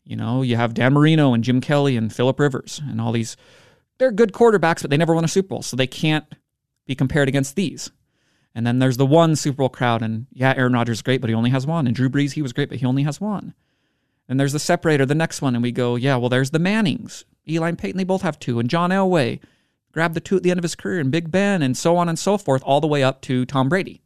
You 0.04 0.16
know, 0.16 0.42
you 0.42 0.56
have 0.56 0.74
Dan 0.74 0.94
Marino 0.94 1.34
and 1.34 1.44
Jim 1.44 1.60
Kelly 1.60 1.96
and 1.96 2.12
Philip 2.12 2.40
Rivers 2.40 2.80
and 2.88 3.00
all 3.00 3.12
these. 3.12 3.36
They're 3.98 4.10
good 4.10 4.32
quarterbacks, 4.32 4.82
but 4.82 4.90
they 4.90 4.96
never 4.96 5.14
won 5.14 5.24
a 5.24 5.28
Super 5.28 5.48
Bowl, 5.48 5.62
so 5.62 5.76
they 5.76 5.86
can't 5.86 6.24
be 6.86 6.94
compared 6.94 7.28
against 7.28 7.54
these. 7.54 7.90
And 8.54 8.66
then 8.66 8.78
there's 8.78 8.96
the 8.96 9.06
one 9.06 9.36
Super 9.36 9.58
Bowl 9.58 9.68
crowd, 9.68 10.02
and 10.02 10.26
yeah, 10.32 10.54
Aaron 10.56 10.72
Rodgers 10.72 10.98
is 10.98 11.02
great, 11.02 11.20
but 11.20 11.30
he 11.30 11.34
only 11.34 11.50
has 11.50 11.66
one. 11.66 11.86
And 11.86 11.94
Drew 11.94 12.08
Brees, 12.08 12.32
he 12.32 12.42
was 12.42 12.52
great, 12.52 12.68
but 12.68 12.78
he 12.78 12.86
only 12.86 13.04
has 13.04 13.20
one. 13.20 13.54
And 14.28 14.40
there's 14.40 14.52
the 14.52 14.58
separator, 14.58 15.06
the 15.06 15.14
next 15.14 15.42
one, 15.42 15.54
and 15.54 15.62
we 15.62 15.72
go, 15.72 15.96
yeah, 15.96 16.16
well, 16.16 16.28
there's 16.28 16.50
the 16.50 16.58
Mannings. 16.58 17.24
Eli 17.48 17.68
and 17.68 17.78
Peyton, 17.78 17.98
they 17.98 18.04
both 18.04 18.22
have 18.22 18.38
two. 18.38 18.58
And 18.58 18.70
John 18.70 18.90
Elway 18.90 19.40
grabbed 19.92 20.14
the 20.14 20.20
two 20.20 20.36
at 20.36 20.42
the 20.42 20.50
end 20.50 20.58
of 20.58 20.62
his 20.64 20.74
career, 20.74 21.00
and 21.00 21.10
Big 21.10 21.30
Ben, 21.30 21.62
and 21.62 21.76
so 21.76 21.96
on 21.96 22.08
and 22.08 22.18
so 22.18 22.38
forth, 22.38 22.62
all 22.64 22.80
the 22.80 22.86
way 22.86 23.02
up 23.02 23.20
to 23.22 23.44
Tom 23.44 23.68
Brady, 23.68 24.02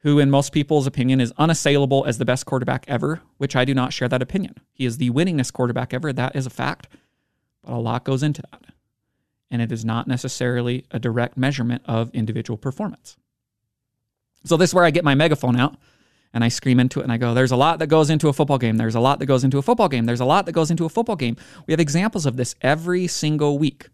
who, 0.00 0.18
in 0.18 0.30
most 0.30 0.52
people's 0.52 0.86
opinion, 0.86 1.20
is 1.20 1.32
unassailable 1.38 2.04
as 2.06 2.18
the 2.18 2.24
best 2.24 2.46
quarterback 2.46 2.84
ever, 2.88 3.20
which 3.38 3.56
I 3.56 3.64
do 3.64 3.74
not 3.74 3.92
share 3.92 4.08
that 4.08 4.22
opinion. 4.22 4.56
He 4.72 4.86
is 4.86 4.98
the 4.98 5.10
winningest 5.10 5.52
quarterback 5.52 5.92
ever. 5.92 6.12
That 6.12 6.36
is 6.36 6.46
a 6.46 6.50
fact. 6.50 6.88
But 7.64 7.74
a 7.74 7.78
lot 7.78 8.04
goes 8.04 8.22
into 8.22 8.42
that. 8.50 8.60
and 9.50 9.60
it 9.60 9.70
is 9.70 9.84
not 9.84 10.08
necessarily 10.08 10.86
a 10.90 10.98
direct 10.98 11.36
measurement 11.36 11.82
of 11.84 12.10
individual 12.14 12.56
performance. 12.56 13.16
So, 14.44 14.56
this 14.56 14.70
is 14.70 14.74
where 14.74 14.84
I 14.84 14.90
get 14.90 15.04
my 15.04 15.14
megaphone 15.14 15.56
out 15.56 15.76
and 16.34 16.42
I 16.42 16.48
scream 16.48 16.80
into 16.80 17.00
it 17.00 17.04
and 17.04 17.12
I 17.12 17.16
go, 17.16 17.34
There's 17.34 17.52
a 17.52 17.56
lot 17.56 17.78
that 17.78 17.88
goes 17.88 18.10
into 18.10 18.28
a 18.28 18.32
football 18.32 18.58
game. 18.58 18.76
There's 18.76 18.94
a 18.94 19.00
lot 19.00 19.18
that 19.18 19.26
goes 19.26 19.44
into 19.44 19.58
a 19.58 19.62
football 19.62 19.88
game. 19.88 20.06
There's 20.06 20.20
a 20.20 20.24
lot 20.24 20.46
that 20.46 20.52
goes 20.52 20.70
into 20.70 20.84
a 20.84 20.88
football 20.88 21.16
game. 21.16 21.36
We 21.66 21.72
have 21.72 21.80
examples 21.80 22.26
of 22.26 22.36
this 22.36 22.54
every 22.62 23.06
single 23.06 23.58
week, 23.58 23.88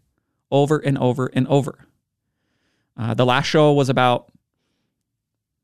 over 0.51 0.77
and 0.77 0.97
over 0.97 1.27
and 1.27 1.47
over. 1.47 1.85
Uh, 2.97 3.13
the 3.13 3.25
last 3.25 3.45
show 3.47 3.73
was 3.73 3.89
about 3.89 4.31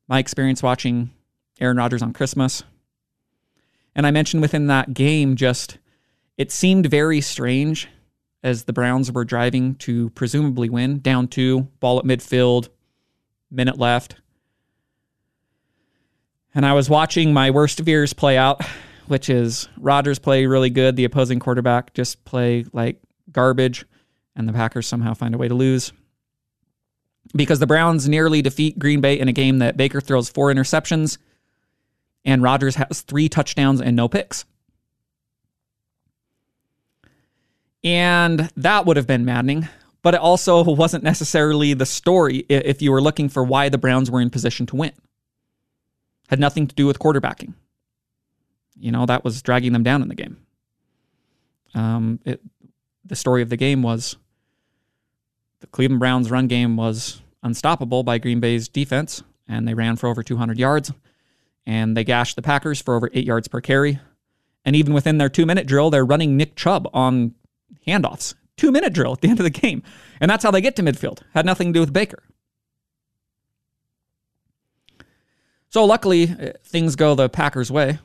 my 0.08 0.20
experience 0.20 0.62
watching 0.62 1.12
Aaron 1.60 1.77
Rodgers 1.77 2.01
on 2.01 2.13
Christmas. 2.13 2.63
And 3.96 4.05
I 4.05 4.12
mentioned 4.12 4.41
within 4.41 4.67
that 4.67 4.94
game 4.94 5.36
just 5.36 5.77
it 6.38 6.51
seemed 6.51 6.86
very 6.88 7.22
strange 7.22 7.88
as 8.44 8.65
the 8.65 8.74
Browns 8.74 9.12
were 9.12 9.25
driving 9.25 9.75
to 9.75 10.10
presumably 10.12 10.70
win, 10.70 11.00
down 11.00 11.27
two, 11.27 11.62
ball 11.79 11.98
at 11.98 12.05
midfield, 12.05 12.70
minute 13.50 13.77
left. 13.77 14.17
And 16.56 16.66
I 16.66 16.74
was 16.74 16.90
watching 16.90 17.34
my 17.34 17.52
worst 17.52 17.82
fears 17.84 18.14
play 18.14 18.38
out, 18.38 18.66
which 19.08 19.30
is 19.30 19.70
Rodgers 19.78 20.18
play 20.18 20.46
really 20.48 20.72
good, 20.72 20.96
the 20.96 21.04
opposing 21.04 21.40
quarterback 21.40 21.94
just 21.94 22.24
play 22.26 22.66
like 22.74 23.00
garbage, 23.32 23.86
and 24.36 24.48
the 24.48 24.54
Packers 24.54 24.88
somehow 24.88 25.14
find 25.14 25.36
a 25.36 25.38
way 25.38 25.48
to 25.48 25.54
lose. 25.54 25.92
Because 27.36 27.60
the 27.60 27.68
Browns 27.68 28.08
nearly 28.08 28.42
defeat 28.42 28.80
Green 28.80 29.02
Bay 29.02 29.20
in 29.20 29.28
a 29.28 29.34
game 29.34 29.60
that 29.60 29.78
Baker 29.78 30.00
throws 30.00 30.30
four 30.30 30.54
interceptions 30.54 31.18
and 32.26 32.42
Rodgers 32.42 32.76
has 32.76 33.02
three 33.02 33.30
touchdowns 33.30 33.80
and 33.80 33.96
no 33.96 34.08
picks. 34.08 34.46
And 37.84 38.50
that 38.58 38.86
would 38.86 38.98
have 38.98 39.06
been 39.06 39.26
maddening, 39.26 39.70
but 40.02 40.16
it 40.16 40.20
also 40.20 40.64
wasn't 40.76 41.04
necessarily 41.04 41.74
the 41.74 41.86
story 41.86 42.46
if 42.50 42.82
you 42.82 42.92
were 42.92 43.02
looking 43.02 43.30
for 43.30 43.44
why 43.44 43.70
the 43.70 43.78
Browns 43.78 44.10
were 44.10 44.22
in 44.22 44.32
position 44.32 44.66
to 44.68 44.76
win. 44.76 44.92
Had 46.29 46.39
nothing 46.39 46.67
to 46.67 46.75
do 46.75 46.86
with 46.86 47.00
quarterbacking. 47.00 47.53
You 48.77 48.91
know, 48.91 49.05
that 49.05 49.24
was 49.24 49.41
dragging 49.41 49.74
them 49.74 49.84
down 49.84 50.01
in 50.01 50.10
the 50.10 50.15
game. 50.15 50.38
Um, 51.74 52.20
it, 52.25 52.41
the 53.05 53.15
story 53.15 53.41
of 53.41 53.50
the 53.50 53.58
game 53.58 53.84
was 53.84 54.17
the 55.60 55.67
Cleveland 55.67 56.00
Browns' 56.00 56.32
run 56.32 56.48
game 56.48 56.77
was 56.77 57.22
unstoppable 57.44 58.03
by 58.03 58.17
Green 58.17 58.39
Bay's 58.39 58.67
defense, 58.67 59.24
and 59.48 59.67
they 59.67 59.74
ran 59.74 59.96
for 59.96 60.08
over 60.08 60.24
200 60.24 60.58
yards, 60.58 60.91
and 61.65 61.96
they 61.96 62.03
gashed 62.03 62.36
the 62.36 62.41
Packers 62.41 62.82
for 62.82 62.96
over 62.96 63.10
eight 63.13 63.25
yards 63.25 63.48
per 63.48 63.62
carry. 63.62 64.00
And 64.65 64.75
even 64.75 64.94
within 64.94 65.20
their 65.20 65.29
two 65.29 65.46
minute 65.46 65.67
drill, 65.67 65.89
they're 65.89 66.05
running 66.05 66.38
Nick 66.38 66.55
Chubb 66.55 66.89
on 66.94 67.36
handoffs. 67.88 68.34
Two 68.58 68.72
minute 68.72 68.94
drill 68.94 69.13
at 69.13 69.22
the 69.22 69.29
end 69.29 69.39
of 69.39 69.44
the 69.44 69.50
game. 69.50 69.84
And 70.20 70.32
that's 70.32 70.44
how 70.44 70.51
they 70.51 70.62
get 70.62 70.75
to 70.77 70.82
midfield. 70.82 71.20
Had 71.34 71.46
nothing 71.46 71.67
to 71.70 71.74
do 71.74 71.79
with 71.82 71.94
Baker. 71.94 72.24
So 75.75 75.84
luckily, 75.84 76.29
uh, 76.29 76.53
things 76.63 76.96
go 76.96 77.15
the 77.15 77.27
Packers' 77.27 77.70
way. 77.70 78.00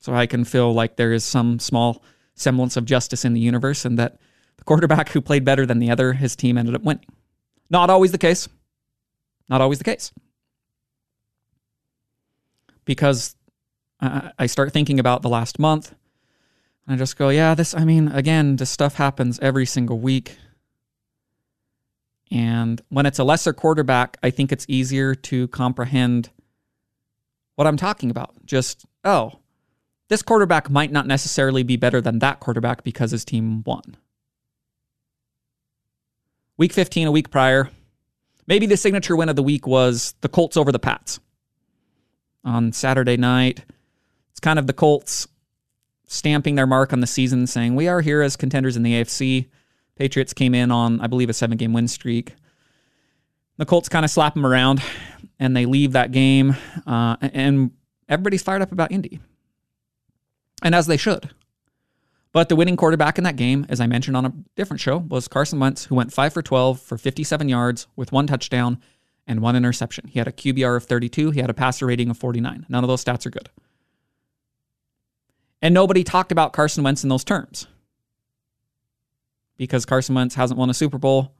So 0.00 0.12
I 0.12 0.26
can 0.26 0.42
feel 0.42 0.74
like 0.74 0.96
there 0.96 1.12
is 1.12 1.22
some 1.22 1.60
small 1.60 2.02
semblance 2.34 2.76
of 2.76 2.84
justice 2.84 3.24
in 3.24 3.34
the 3.34 3.40
universe 3.40 3.84
and 3.84 3.96
that 4.00 4.18
the 4.56 4.64
quarterback 4.64 5.10
who 5.10 5.20
played 5.20 5.44
better 5.44 5.64
than 5.64 5.78
the 5.78 5.92
other, 5.92 6.14
his 6.14 6.34
team 6.34 6.58
ended 6.58 6.74
up 6.74 6.82
winning. 6.82 7.04
Not 7.70 7.88
always 7.88 8.10
the 8.10 8.18
case. 8.18 8.48
Not 9.48 9.60
always 9.60 9.78
the 9.78 9.84
case. 9.84 10.10
Because 12.84 13.36
I 14.00 14.46
start 14.46 14.72
thinking 14.72 14.98
about 14.98 15.22
the 15.22 15.28
last 15.28 15.60
month 15.60 15.94
I 16.88 16.96
just 16.96 17.16
go, 17.16 17.28
yeah, 17.28 17.54
this, 17.54 17.74
I 17.74 17.84
mean, 17.84 18.08
again, 18.08 18.56
this 18.56 18.70
stuff 18.70 18.96
happens 18.96 19.38
every 19.38 19.66
single 19.66 20.00
week. 20.00 20.36
And 22.28 22.82
when 22.88 23.06
it's 23.06 23.20
a 23.20 23.24
lesser 23.24 23.52
quarterback, 23.52 24.16
I 24.20 24.30
think 24.30 24.50
it's 24.50 24.66
easier 24.68 25.14
to 25.14 25.46
comprehend 25.46 26.30
what 27.60 27.66
I'm 27.66 27.76
talking 27.76 28.10
about. 28.10 28.32
Just, 28.46 28.86
oh, 29.04 29.38
this 30.08 30.22
quarterback 30.22 30.70
might 30.70 30.90
not 30.90 31.06
necessarily 31.06 31.62
be 31.62 31.76
better 31.76 32.00
than 32.00 32.18
that 32.20 32.40
quarterback 32.40 32.82
because 32.84 33.10
his 33.10 33.22
team 33.22 33.62
won. 33.64 33.98
Week 36.56 36.72
15, 36.72 37.08
a 37.08 37.12
week 37.12 37.30
prior, 37.30 37.68
maybe 38.46 38.64
the 38.64 38.78
signature 38.78 39.14
win 39.14 39.28
of 39.28 39.36
the 39.36 39.42
week 39.42 39.66
was 39.66 40.14
the 40.22 40.28
Colts 40.30 40.56
over 40.56 40.72
the 40.72 40.78
Pats 40.78 41.20
on 42.44 42.72
Saturday 42.72 43.18
night. 43.18 43.66
It's 44.30 44.40
kind 44.40 44.58
of 44.58 44.66
the 44.66 44.72
Colts 44.72 45.28
stamping 46.06 46.54
their 46.54 46.66
mark 46.66 46.94
on 46.94 47.00
the 47.00 47.06
season, 47.06 47.46
saying, 47.46 47.74
We 47.74 47.88
are 47.88 48.00
here 48.00 48.22
as 48.22 48.36
contenders 48.36 48.78
in 48.78 48.84
the 48.84 48.94
AFC. 48.94 49.50
Patriots 49.96 50.32
came 50.32 50.54
in 50.54 50.70
on, 50.70 50.98
I 51.02 51.08
believe, 51.08 51.28
a 51.28 51.34
seven 51.34 51.58
game 51.58 51.74
win 51.74 51.88
streak. 51.88 52.36
The 53.60 53.66
Colts 53.66 53.90
kind 53.90 54.06
of 54.06 54.10
slap 54.10 54.32
them 54.32 54.46
around 54.46 54.82
and 55.38 55.54
they 55.54 55.66
leave 55.66 55.92
that 55.92 56.12
game. 56.12 56.56
Uh, 56.86 57.18
and 57.20 57.72
everybody's 58.08 58.42
fired 58.42 58.62
up 58.62 58.72
about 58.72 58.90
Indy. 58.90 59.20
And 60.62 60.74
as 60.74 60.86
they 60.86 60.96
should. 60.96 61.28
But 62.32 62.48
the 62.48 62.56
winning 62.56 62.78
quarterback 62.78 63.18
in 63.18 63.24
that 63.24 63.36
game, 63.36 63.66
as 63.68 63.78
I 63.78 63.86
mentioned 63.86 64.16
on 64.16 64.24
a 64.24 64.32
different 64.56 64.80
show, 64.80 64.96
was 64.96 65.28
Carson 65.28 65.60
Wentz, 65.60 65.84
who 65.84 65.94
went 65.94 66.10
5 66.10 66.32
for 66.32 66.40
12 66.40 66.80
for 66.80 66.96
57 66.96 67.50
yards 67.50 67.86
with 67.96 68.12
one 68.12 68.26
touchdown 68.26 68.80
and 69.26 69.42
one 69.42 69.54
interception. 69.54 70.08
He 70.08 70.18
had 70.18 70.26
a 70.26 70.32
QBR 70.32 70.78
of 70.78 70.84
32, 70.84 71.32
he 71.32 71.40
had 71.40 71.50
a 71.50 71.54
passer 71.54 71.84
rating 71.84 72.08
of 72.08 72.16
49. 72.16 72.64
None 72.66 72.82
of 72.82 72.88
those 72.88 73.04
stats 73.04 73.26
are 73.26 73.30
good. 73.30 73.50
And 75.60 75.74
nobody 75.74 76.02
talked 76.02 76.32
about 76.32 76.54
Carson 76.54 76.82
Wentz 76.82 77.02
in 77.02 77.10
those 77.10 77.24
terms 77.24 77.66
because 79.58 79.84
Carson 79.84 80.14
Wentz 80.14 80.34
hasn't 80.36 80.56
won 80.56 80.70
a 80.70 80.74
Super 80.74 80.96
Bowl. 80.96 81.34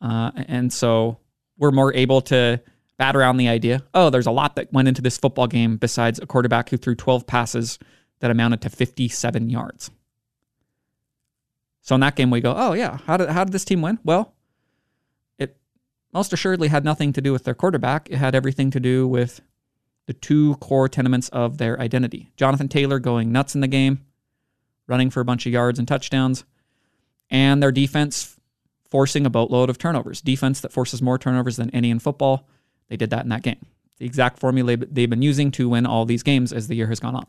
Uh, 0.00 0.30
and 0.48 0.72
so 0.72 1.18
we're 1.58 1.70
more 1.70 1.94
able 1.94 2.20
to 2.20 2.60
bat 2.96 3.16
around 3.16 3.36
the 3.38 3.48
idea 3.48 3.82
oh, 3.92 4.10
there's 4.10 4.26
a 4.26 4.30
lot 4.30 4.56
that 4.56 4.72
went 4.72 4.88
into 4.88 5.02
this 5.02 5.18
football 5.18 5.46
game 5.46 5.76
besides 5.76 6.18
a 6.18 6.26
quarterback 6.26 6.68
who 6.68 6.76
threw 6.76 6.94
12 6.94 7.26
passes 7.26 7.78
that 8.20 8.30
amounted 8.30 8.60
to 8.62 8.70
57 8.70 9.50
yards. 9.50 9.90
So 11.80 11.94
in 11.94 12.00
that 12.00 12.16
game, 12.16 12.30
we 12.30 12.40
go, 12.40 12.54
oh, 12.56 12.72
yeah, 12.72 12.98
how 13.04 13.18
did, 13.18 13.28
how 13.28 13.44
did 13.44 13.52
this 13.52 13.64
team 13.64 13.82
win? 13.82 13.98
Well, 14.04 14.32
it 15.38 15.58
most 16.14 16.32
assuredly 16.32 16.68
had 16.68 16.84
nothing 16.84 17.12
to 17.12 17.20
do 17.20 17.32
with 17.32 17.44
their 17.44 17.54
quarterback. 17.54 18.08
It 18.10 18.16
had 18.16 18.34
everything 18.34 18.70
to 18.70 18.80
do 18.80 19.06
with 19.06 19.42
the 20.06 20.14
two 20.14 20.54
core 20.56 20.88
tenements 20.88 21.28
of 21.28 21.58
their 21.58 21.78
identity. 21.78 22.30
Jonathan 22.36 22.68
Taylor 22.68 22.98
going 22.98 23.32
nuts 23.32 23.54
in 23.54 23.60
the 23.60 23.68
game, 23.68 24.00
running 24.86 25.10
for 25.10 25.20
a 25.20 25.24
bunch 25.26 25.44
of 25.44 25.52
yards 25.52 25.78
and 25.78 25.86
touchdowns, 25.86 26.44
and 27.28 27.62
their 27.62 27.72
defense 27.72 28.33
forcing 28.94 29.26
a 29.26 29.30
boatload 29.30 29.68
of 29.68 29.76
turnovers. 29.76 30.20
Defense 30.20 30.60
that 30.60 30.70
forces 30.70 31.02
more 31.02 31.18
turnovers 31.18 31.56
than 31.56 31.68
any 31.70 31.90
in 31.90 31.98
football. 31.98 32.46
They 32.86 32.96
did 32.96 33.10
that 33.10 33.24
in 33.24 33.28
that 33.30 33.42
game. 33.42 33.66
The 33.98 34.06
exact 34.06 34.38
formula 34.38 34.76
they've 34.76 35.10
been 35.10 35.20
using 35.20 35.50
to 35.50 35.68
win 35.68 35.84
all 35.84 36.04
these 36.04 36.22
games 36.22 36.52
as 36.52 36.68
the 36.68 36.76
year 36.76 36.86
has 36.86 37.00
gone 37.00 37.16
on. 37.16 37.26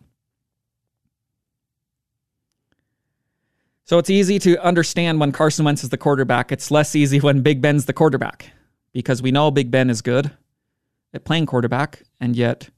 So 3.85 3.97
it's 3.97 4.11
easy 4.11 4.37
to 4.37 4.63
understand 4.63 5.19
when 5.19 5.31
Carson 5.31 5.65
Wentz 5.65 5.83
is 5.83 5.89
the 5.89 5.97
quarterback. 5.97 6.51
It's 6.51 6.69
less 6.69 6.95
easy 6.95 7.19
when 7.19 7.41
Big 7.41 7.63
Ben's 7.63 7.85
the 7.85 7.93
quarterback 7.93 8.51
because 8.93 9.23
we 9.23 9.31
know 9.31 9.49
Big 9.49 9.71
Ben 9.71 9.89
is 9.89 10.03
good 10.03 10.29
at 11.15 11.25
playing 11.25 11.47
quarterback, 11.47 12.03
and 12.19 12.35
yet 12.35 12.69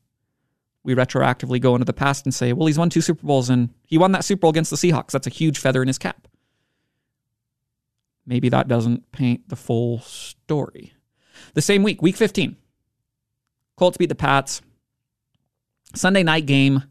we 0.86 0.96
retroactively 0.96 1.60
go 1.60 1.76
into 1.76 1.84
the 1.84 1.92
past 1.92 2.26
and 2.26 2.34
say, 2.34 2.54
well, 2.54 2.68
he's 2.68 2.80
won 2.80 2.90
two 2.90 3.02
Super 3.02 3.28
Bowls 3.28 3.50
and 3.50 3.68
he 3.86 3.98
won 3.98 4.14
that 4.14 4.24
Super 4.24 4.40
Bowl 4.40 4.52
against 4.52 4.72
the 4.72 4.78
Seahawks. 4.78 5.12
That's 5.12 5.28
a 5.28 5.30
huge 5.30 5.60
feather 5.60 5.82
in 5.82 5.90
his 5.90 5.98
cap. 5.98 6.26
Maybe 8.28 8.50
that 8.50 8.68
doesn't 8.68 9.12
paint 9.14 9.48
the 9.48 9.56
full 9.56 10.02
story. 10.02 10.94
The 11.54 11.62
same 11.62 11.82
week, 11.82 12.02
week 12.02 12.18
15, 12.18 12.58
Colts 13.78 13.98
beat 13.98 14.10
the 14.10 14.16
Pats. 14.16 14.62
Sunday 15.96 16.24
night 16.24 16.46
game, 16.46 16.84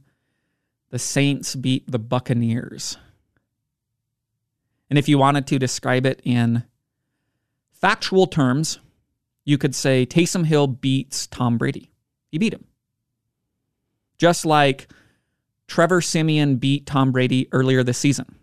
the 0.90 0.98
Saints 0.98 1.54
beat 1.54 1.90
the 1.90 1.98
Buccaneers. 1.98 2.96
And 4.88 4.98
if 4.98 5.08
you 5.08 5.18
wanted 5.18 5.46
to 5.48 5.58
describe 5.58 6.06
it 6.06 6.22
in 6.24 6.64
factual 7.72 8.26
terms, 8.26 8.78
you 9.44 9.58
could 9.58 9.74
say 9.74 10.06
Taysom 10.06 10.46
Hill 10.46 10.66
beats 10.66 11.26
Tom 11.26 11.58
Brady. 11.58 11.90
He 12.30 12.38
beat 12.38 12.54
him. 12.54 12.64
Just 14.16 14.46
like 14.46 14.88
Trevor 15.68 16.00
Siemian 16.00 16.56
beat 16.56 16.86
Tom 16.86 17.12
Brady 17.12 17.48
earlier 17.52 17.82
this 17.82 17.98
season 17.98 18.36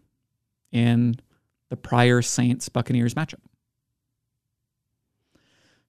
in 0.71 1.15
the 1.73 1.77
prior 1.77 2.21
Saints 2.21 2.69
Buccaneers 2.69 3.15
matchup. 3.15 3.41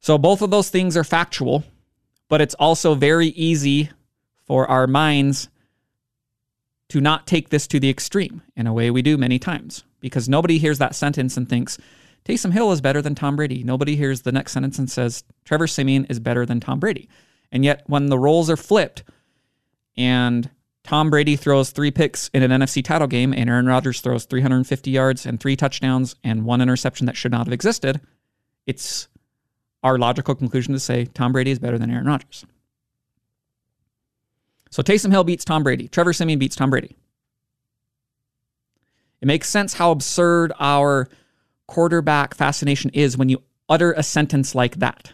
So 0.01 0.16
both 0.16 0.40
of 0.40 0.51
those 0.51 0.70
things 0.70 0.97
are 0.97 1.05
factual, 1.05 1.62
but 2.31 2.40
it's 2.40 2.55
also 2.55 2.94
very 2.94 3.27
easy 3.27 3.90
for 4.47 4.66
our 4.66 4.87
minds 4.87 5.51
to 6.88 7.03
not 7.03 7.27
take 7.27 7.51
this 7.51 7.66
to 7.66 7.79
the 7.79 7.90
extreme 7.90 8.40
in 8.57 8.66
a 8.66 8.73
way 8.73 8.90
we 8.90 9.03
do 9.03 9.18
many 9.18 9.38
times 9.38 9.85
because 10.01 10.27
nobody 10.27 10.57
hears 10.57 10.79
that 10.79 10.94
sentence 10.94 11.37
and 11.37 11.51
thinks, 11.51 11.77
Taysom 12.25 12.53
Hill 12.53 12.73
is 12.73 12.81
better 12.81 13.03
than 13.03 13.14
Tom 13.14 13.37
Brady. 13.37 13.62
Nobody 13.62 13.94
hears 13.94 14.23
the 14.23 14.33
next 14.33 14.53
sentence 14.53 14.79
and 14.79 14.90
says 14.90 15.23
Trevor 15.44 15.66
Siemian 15.66 16.07
is 16.07 16.18
better 16.18 16.47
than 16.47 16.61
Tom 16.61 16.81
Brady. 16.81 17.11
And 17.53 17.62
yet, 17.62 17.83
when 17.85 18.07
the 18.07 18.18
roles 18.18 18.49
are 18.49 18.57
flipped 18.57 19.05
and 19.99 20.49
Tom 20.85 21.09
Brady 21.09 21.35
throws 21.35 21.70
three 21.70 21.90
picks 21.90 22.29
in 22.35 22.42
an 22.42 22.51
NFC 22.51 22.85
title 22.85 23.07
game 23.07 23.33
and 23.33 23.49
Aaron 23.49 23.66
Rodgers 23.66 24.03
throws 24.03 24.27
350 24.27 24.90
yards 24.90 25.25
and 25.25 25.40
three 25.40 25.57
touchdowns 25.57 26.14
and 26.23 26.44
one 26.44 26.61
interception 26.61 27.07
that 27.07 27.16
should 27.16 27.33
not 27.33 27.47
have 27.47 27.53
existed, 27.53 28.01
it's 28.66 29.09
our 29.83 29.99
logical 29.99 30.35
conclusion 30.35 30.75
to 30.75 30.81
say 30.81 31.07
Tom 31.07 31.33
Brady 31.33 31.51
is 31.51 31.59
better 31.59 31.79
than 31.79 31.90
Aaron 31.90 32.07
Rodgers. 32.07 32.44
So 34.70 34.83
Taysom 34.83 35.11
Hill 35.11 35.25
beats 35.25 35.44
Tom 35.44 35.62
Brady. 35.62 35.88
Trevor 35.88 36.12
Siemian 36.12 36.38
beats 36.38 36.57
Tom 36.57 36.68
Brady. 36.68 36.97
It 39.23 39.27
makes 39.27 39.49
sense 39.49 39.75
how 39.75 39.90
absurd 39.90 40.53
our 40.59 41.09
quarterback 41.66 42.35
fascination 42.35 42.90
is 42.92 43.16
when 43.16 43.31
you 43.31 43.42
utter 43.70 43.92
a 43.92 44.03
sentence 44.03 44.55
like 44.55 44.77
that. 44.81 45.12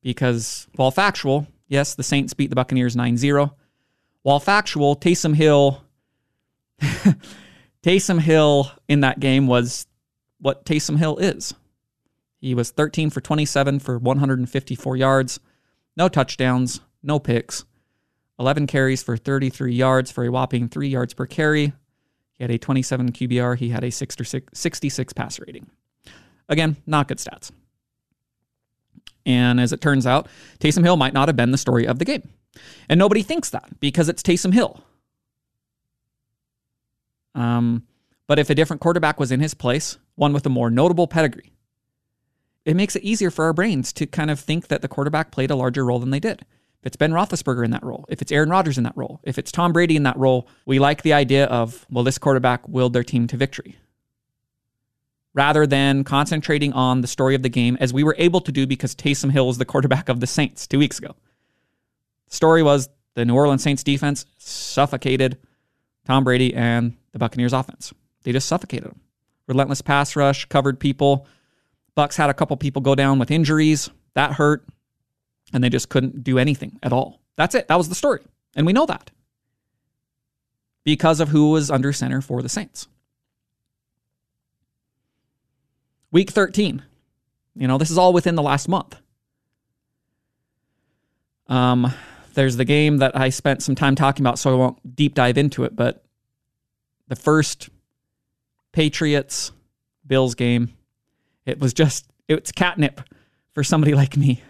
Because 0.00 0.68
while 0.76 0.92
factual, 0.92 1.48
yes, 1.66 1.94
the 1.94 2.02
Saints 2.02 2.34
beat 2.34 2.50
the 2.50 2.56
Buccaneers 2.56 2.94
9 2.94 3.16
0. 3.16 3.56
While 4.24 4.40
factual, 4.40 4.96
Taysom 4.96 5.36
Hill 5.36 5.84
Taysom 7.82 8.20
Hill 8.20 8.70
in 8.88 9.00
that 9.00 9.20
game 9.20 9.46
was 9.46 9.86
what 10.40 10.64
Taysom 10.64 10.98
Hill 10.98 11.18
is. 11.18 11.54
He 12.40 12.54
was 12.54 12.70
13 12.70 13.10
for 13.10 13.20
27 13.20 13.78
for 13.78 13.98
154 13.98 14.96
yards, 14.96 15.40
no 15.96 16.08
touchdowns, 16.08 16.80
no 17.02 17.18
picks, 17.18 17.64
11 18.38 18.66
carries 18.66 19.02
for 19.02 19.16
33 19.16 19.74
yards 19.74 20.10
for 20.10 20.24
a 20.24 20.30
whopping 20.30 20.68
3 20.68 20.88
yards 20.88 21.14
per 21.14 21.26
carry. 21.26 21.72
He 22.32 22.44
had 22.44 22.50
a 22.50 22.58
27 22.58 23.12
QBR, 23.12 23.58
he 23.58 23.68
had 23.68 23.84
a 23.84 23.90
66 23.90 25.12
passer 25.12 25.44
rating. 25.46 25.70
Again, 26.48 26.76
not 26.86 27.08
good 27.08 27.18
stats. 27.18 27.50
And 29.26 29.60
as 29.60 29.72
it 29.72 29.80
turns 29.80 30.06
out, 30.06 30.28
Taysom 30.58 30.84
Hill 30.84 30.96
might 30.96 31.14
not 31.14 31.28
have 31.28 31.36
been 31.36 31.50
the 31.50 31.58
story 31.58 31.86
of 31.86 31.98
the 31.98 32.04
game. 32.04 32.28
And 32.88 32.98
nobody 32.98 33.22
thinks 33.22 33.50
that 33.50 33.80
because 33.80 34.08
it's 34.08 34.22
Taysom 34.22 34.52
Hill. 34.52 34.82
Um, 37.34 37.84
but 38.26 38.38
if 38.38 38.50
a 38.50 38.54
different 38.54 38.80
quarterback 38.80 39.18
was 39.18 39.32
in 39.32 39.40
his 39.40 39.54
place, 39.54 39.98
one 40.14 40.32
with 40.32 40.46
a 40.46 40.50
more 40.50 40.70
notable 40.70 41.06
pedigree, 41.06 41.52
it 42.64 42.76
makes 42.76 42.96
it 42.96 43.02
easier 43.02 43.30
for 43.30 43.44
our 43.44 43.52
brains 43.52 43.92
to 43.94 44.06
kind 44.06 44.30
of 44.30 44.40
think 44.40 44.68
that 44.68 44.82
the 44.82 44.88
quarterback 44.88 45.30
played 45.30 45.50
a 45.50 45.56
larger 45.56 45.84
role 45.84 45.98
than 45.98 46.10
they 46.10 46.20
did. 46.20 46.46
If 46.80 46.88
it's 46.88 46.96
Ben 46.96 47.12
Roethlisberger 47.12 47.64
in 47.64 47.70
that 47.70 47.82
role, 47.82 48.04
if 48.08 48.20
it's 48.22 48.32
Aaron 48.32 48.50
Rodgers 48.50 48.78
in 48.78 48.84
that 48.84 48.96
role, 48.96 49.20
if 49.22 49.38
it's 49.38 49.52
Tom 49.52 49.72
Brady 49.72 49.96
in 49.96 50.02
that 50.02 50.18
role, 50.18 50.48
we 50.66 50.78
like 50.78 51.02
the 51.02 51.14
idea 51.14 51.46
of, 51.46 51.86
well, 51.90 52.04
this 52.04 52.18
quarterback 52.18 52.68
willed 52.68 52.92
their 52.92 53.02
team 53.02 53.26
to 53.28 53.36
victory. 53.36 53.76
Rather 55.32 55.66
than 55.66 56.04
concentrating 56.04 56.72
on 56.74 57.00
the 57.00 57.06
story 57.08 57.34
of 57.34 57.42
the 57.42 57.48
game, 57.48 57.76
as 57.80 57.92
we 57.92 58.04
were 58.04 58.14
able 58.18 58.40
to 58.42 58.52
do 58.52 58.66
because 58.66 58.94
Taysom 58.94 59.32
Hill 59.32 59.46
was 59.46 59.58
the 59.58 59.64
quarterback 59.64 60.08
of 60.08 60.20
the 60.20 60.26
Saints 60.26 60.66
two 60.66 60.78
weeks 60.78 60.98
ago. 60.98 61.16
The 62.28 62.36
story 62.36 62.62
was 62.62 62.88
the 63.14 63.24
New 63.24 63.34
Orleans 63.34 63.62
Saints 63.62 63.82
defense 63.82 64.26
suffocated 64.38 65.38
Tom 66.04 66.24
Brady 66.24 66.54
and 66.54 66.96
the 67.12 67.18
Buccaneers 67.18 67.52
offense. 67.52 67.92
They 68.22 68.32
just 68.32 68.48
suffocated 68.48 68.90
them. 68.90 69.00
Relentless 69.46 69.82
pass 69.82 70.16
rush, 70.16 70.46
covered 70.46 70.80
people, 70.80 71.26
Bucks 71.94 72.16
had 72.16 72.30
a 72.30 72.34
couple 72.34 72.56
people 72.56 72.82
go 72.82 72.94
down 72.94 73.18
with 73.18 73.30
injuries. 73.30 73.90
That 74.14 74.32
hurt. 74.32 74.64
And 75.52 75.62
they 75.62 75.68
just 75.68 75.88
couldn't 75.88 76.24
do 76.24 76.38
anything 76.38 76.78
at 76.82 76.92
all. 76.92 77.20
That's 77.36 77.54
it. 77.54 77.68
That 77.68 77.76
was 77.76 77.88
the 77.88 77.94
story. 77.94 78.20
And 78.56 78.66
we 78.66 78.72
know 78.72 78.86
that 78.86 79.10
because 80.84 81.20
of 81.20 81.28
who 81.28 81.50
was 81.50 81.70
under 81.70 81.92
center 81.92 82.20
for 82.20 82.42
the 82.42 82.48
Saints. 82.48 82.88
Week 86.10 86.30
13. 86.30 86.82
You 87.56 87.68
know, 87.68 87.78
this 87.78 87.90
is 87.90 87.98
all 87.98 88.12
within 88.12 88.34
the 88.34 88.42
last 88.42 88.68
month. 88.68 88.96
Um, 91.46 91.92
there's 92.34 92.56
the 92.56 92.64
game 92.64 92.98
that 92.98 93.16
I 93.16 93.30
spent 93.30 93.62
some 93.62 93.74
time 93.74 93.94
talking 93.94 94.24
about, 94.24 94.38
so 94.38 94.52
I 94.52 94.56
won't 94.56 94.96
deep 94.96 95.14
dive 95.14 95.38
into 95.38 95.64
it, 95.64 95.74
but 95.74 96.04
the 97.08 97.16
first 97.16 97.68
Patriots 98.72 99.52
Bills 100.06 100.34
game 100.34 100.74
it 101.46 101.60
was 101.60 101.74
just, 101.74 102.06
it's 102.28 102.52
catnip 102.52 103.00
for 103.52 103.62
somebody 103.62 103.94
like 103.94 104.16
me 104.16 104.42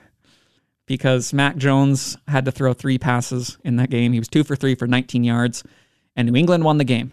because 0.86 1.32
Mac 1.32 1.56
Jones 1.56 2.16
had 2.28 2.44
to 2.44 2.52
throw 2.52 2.72
three 2.72 2.98
passes 2.98 3.58
in 3.64 3.76
that 3.76 3.90
game. 3.90 4.12
He 4.12 4.18
was 4.18 4.28
two 4.28 4.44
for 4.44 4.54
three 4.54 4.74
for 4.74 4.86
19 4.86 5.24
yards, 5.24 5.64
and 6.14 6.30
New 6.30 6.38
England 6.38 6.64
won 6.64 6.78
the 6.78 6.84
game. 6.84 7.12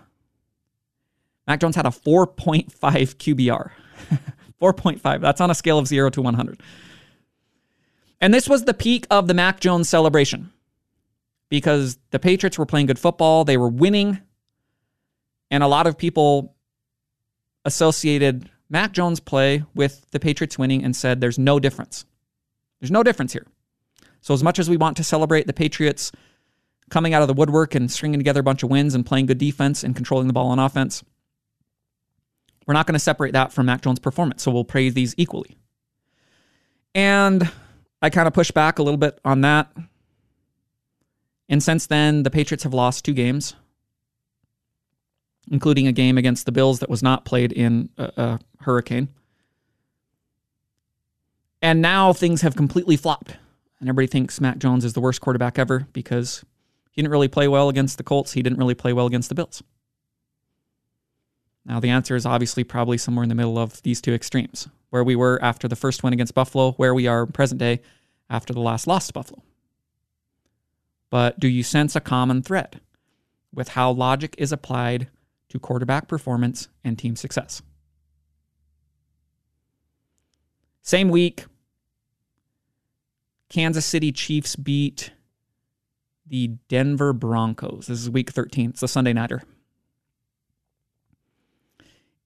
Mac 1.47 1.59
Jones 1.59 1.75
had 1.75 1.85
a 1.85 1.89
4.5 1.89 2.69
QBR. 2.69 3.71
4.5. 4.61 5.21
That's 5.21 5.41
on 5.41 5.49
a 5.49 5.55
scale 5.55 5.79
of 5.79 5.87
0 5.87 6.11
to 6.11 6.21
100. 6.21 6.61
And 8.19 8.33
this 8.33 8.47
was 8.47 8.65
the 8.65 8.73
peak 8.75 9.07
of 9.09 9.27
the 9.27 9.33
Mac 9.33 9.59
Jones 9.59 9.89
celebration 9.89 10.51
because 11.51 11.99
the 12.11 12.17
Patriots 12.17 12.57
were 12.57 12.65
playing 12.65 12.87
good 12.87 12.97
football, 12.97 13.43
they 13.43 13.57
were 13.57 13.67
winning, 13.67 14.19
and 15.51 15.61
a 15.61 15.67
lot 15.67 15.85
of 15.85 15.97
people 15.97 16.55
associated 17.65 18.49
Mac 18.69 18.93
Jones 18.93 19.19
play 19.19 19.65
with 19.75 20.09
the 20.11 20.19
Patriots 20.19 20.57
winning 20.57 20.81
and 20.83 20.95
said 20.95 21.19
there's 21.19 21.37
no 21.37 21.59
difference. 21.59 22.05
There's 22.79 22.89
no 22.89 23.03
difference 23.03 23.33
here. 23.33 23.45
So, 24.21 24.33
as 24.33 24.41
much 24.41 24.59
as 24.59 24.69
we 24.69 24.77
want 24.77 24.95
to 24.97 25.03
celebrate 25.03 25.45
the 25.45 25.53
Patriots 25.53 26.13
coming 26.89 27.13
out 27.13 27.21
of 27.21 27.27
the 27.27 27.33
woodwork 27.33 27.75
and 27.75 27.91
stringing 27.91 28.19
together 28.19 28.39
a 28.39 28.43
bunch 28.43 28.63
of 28.63 28.69
wins 28.69 28.95
and 28.95 29.05
playing 29.05 29.25
good 29.25 29.37
defense 29.37 29.83
and 29.83 29.93
controlling 29.93 30.27
the 30.27 30.33
ball 30.33 30.47
on 30.47 30.59
offense, 30.59 31.03
we're 32.65 32.73
not 32.73 32.87
going 32.87 32.93
to 32.93 32.99
separate 32.99 33.33
that 33.33 33.51
from 33.51 33.65
Mac 33.65 33.81
Jones' 33.81 33.99
performance. 33.99 34.41
So, 34.41 34.51
we'll 34.51 34.63
praise 34.63 34.93
these 34.93 35.13
equally. 35.17 35.57
And 36.95 37.51
I 38.01 38.09
kind 38.09 38.27
of 38.27 38.33
push 38.33 38.51
back 38.51 38.79
a 38.79 38.83
little 38.83 38.97
bit 38.97 39.19
on 39.25 39.41
that. 39.41 39.69
And 41.51 41.61
since 41.61 41.85
then, 41.85 42.23
the 42.23 42.31
Patriots 42.31 42.63
have 42.63 42.73
lost 42.73 43.05
two 43.05 43.13
games 43.13 43.55
including 45.49 45.87
a 45.87 45.91
game 45.91 46.17
against 46.17 46.45
the 46.45 46.51
Bills 46.51 46.79
that 46.79 46.89
was 46.89 47.01
not 47.01 47.25
played 47.25 47.51
in 47.51 47.89
a, 47.97 48.11
a 48.17 48.39
hurricane. 48.61 49.09
And 51.61 51.81
now 51.81 52.13
things 52.13 52.41
have 52.41 52.55
completely 52.55 52.97
flopped. 52.97 53.37
And 53.79 53.89
everybody 53.89 54.07
thinks 54.07 54.39
Mac 54.39 54.57
Jones 54.57 54.85
is 54.85 54.93
the 54.93 55.01
worst 55.01 55.21
quarterback 55.21 55.59
ever 55.59 55.87
because 55.93 56.43
he 56.91 57.01
didn't 57.01 57.11
really 57.11 57.27
play 57.27 57.47
well 57.47 57.69
against 57.69 57.97
the 57.97 58.03
Colts. 58.03 58.33
He 58.33 58.41
didn't 58.41 58.59
really 58.59 58.75
play 58.75 58.93
well 58.93 59.05
against 59.05 59.29
the 59.29 59.35
Bills. 59.35 59.61
Now, 61.65 61.79
the 61.79 61.89
answer 61.89 62.15
is 62.15 62.25
obviously 62.25 62.63
probably 62.63 62.97
somewhere 62.97 63.23
in 63.23 63.29
the 63.29 63.35
middle 63.35 63.59
of 63.59 63.81
these 63.83 64.01
two 64.01 64.13
extremes, 64.13 64.67
where 64.89 65.03
we 65.03 65.15
were 65.15 65.39
after 65.43 65.67
the 65.67 65.75
first 65.75 66.01
win 66.01 66.11
against 66.11 66.33
Buffalo, 66.33 66.71
where 66.73 66.93
we 66.93 67.05
are 67.05 67.27
present 67.27 67.59
day 67.59 67.81
after 68.29 68.51
the 68.51 68.59
last 68.59 68.87
loss 68.87 69.07
to 69.07 69.13
Buffalo. 69.13 69.43
But 71.11 71.39
do 71.39 71.47
you 71.47 71.61
sense 71.61 71.95
a 71.95 71.99
common 71.99 72.41
thread 72.41 72.81
with 73.53 73.69
how 73.69 73.91
logic 73.91 74.33
is 74.39 74.51
applied 74.51 75.09
to 75.51 75.59
quarterback 75.59 76.07
performance 76.07 76.69
and 76.83 76.97
team 76.97 77.15
success. 77.15 77.61
Same 80.81 81.09
week, 81.09 81.45
Kansas 83.49 83.85
City 83.85 84.11
Chiefs 84.13 84.55
beat 84.55 85.11
the 86.25 86.55
Denver 86.69 87.11
Broncos. 87.11 87.87
This 87.87 87.99
is 87.99 88.09
week 88.09 88.31
13. 88.31 88.71
It's 88.71 88.81
a 88.81 88.87
Sunday 88.87 89.11
Nighter. 89.11 89.43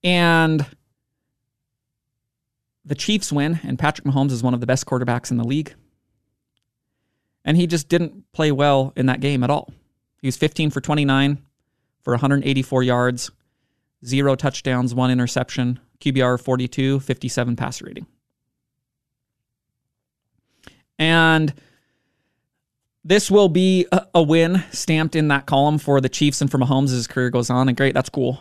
And 0.04 0.68
the 2.86 2.96
Chiefs 2.96 3.32
win, 3.32 3.60
and 3.64 3.80
Patrick 3.80 4.06
Mahomes 4.06 4.32
is 4.32 4.44
one 4.44 4.54
of 4.54 4.60
the 4.60 4.68
best 4.68 4.86
quarterbacks 4.86 5.32
in 5.32 5.38
the 5.38 5.44
league. 5.44 5.74
And 7.46 7.56
he 7.56 7.68
just 7.68 7.88
didn't 7.88 8.32
play 8.34 8.52
well 8.52 8.92
in 8.96 9.06
that 9.06 9.22
game 9.22 9.44
at 9.44 9.50
all. 9.50 9.72
He 10.22 10.28
was 10.28 10.36
15 10.36 10.72
for 10.72 10.82
29, 10.82 11.42
for 12.02 12.12
184 12.12 12.84
yards, 12.84 13.32
zero 14.04 14.36
touchdowns, 14.36 14.94
one 14.94 15.12
interception, 15.12 15.80
QBR 16.00 16.42
42, 16.42 17.00
57 17.00 17.56
passer 17.56 17.86
rating. 17.86 18.08
And 20.98 21.54
this 23.04 23.30
will 23.30 23.50
be 23.50 23.86
a, 23.92 24.08
a, 24.16 24.24
win 24.24 24.64
stamped 24.72 25.16
in 25.16 25.28
that 25.28 25.46
column 25.46 25.78
for 25.78 26.02
the 26.02 26.10
Chiefs 26.10 26.42
and 26.42 26.50
for 26.50 26.58
Mahomes 26.58 26.86
as 26.86 26.92
his 26.92 27.08
career 27.08 27.30
goes 27.30 27.50
on. 27.50 27.68
And 27.68 27.78
great, 27.78 27.94
that's 27.94 28.10
cool. 28.10 28.40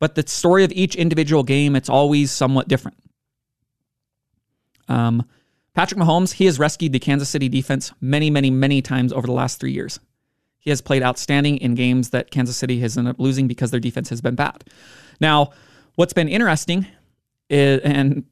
But 0.00 0.16
the 0.16 0.26
story 0.26 0.64
of 0.64 0.72
each 0.72 0.96
individual 0.96 1.44
game, 1.44 1.76
it's 1.76 1.88
always 1.88 2.32
somewhat 2.32 2.66
different. 2.66 2.98
Um, 4.88 5.24
Patrick 5.74 6.00
Mahomes, 6.00 6.34
he 6.34 6.46
has 6.46 6.58
rescued 6.58 6.92
the 6.92 7.00
Kansas 7.00 7.28
City 7.28 7.48
defense 7.48 7.92
many, 8.00 8.30
many, 8.30 8.50
many 8.50 8.80
times 8.80 9.12
over 9.12 9.26
the 9.26 9.32
last 9.32 9.58
three 9.58 9.72
years. 9.72 9.98
He 10.60 10.70
has 10.70 10.80
played 10.80 11.02
outstanding 11.02 11.58
in 11.58 11.74
games 11.74 12.10
that 12.10 12.30
Kansas 12.30 12.56
City 12.56 12.80
has 12.80 12.96
ended 12.96 13.10
up 13.10 13.20
losing 13.20 13.48
because 13.48 13.70
their 13.70 13.80
defense 13.80 14.08
has 14.08 14.20
been 14.20 14.36
bad. 14.36 14.64
Now, 15.20 15.50
what's 15.96 16.12
been 16.12 16.28
interesting 16.28 16.86
is, 17.50 17.80
and 17.82 18.24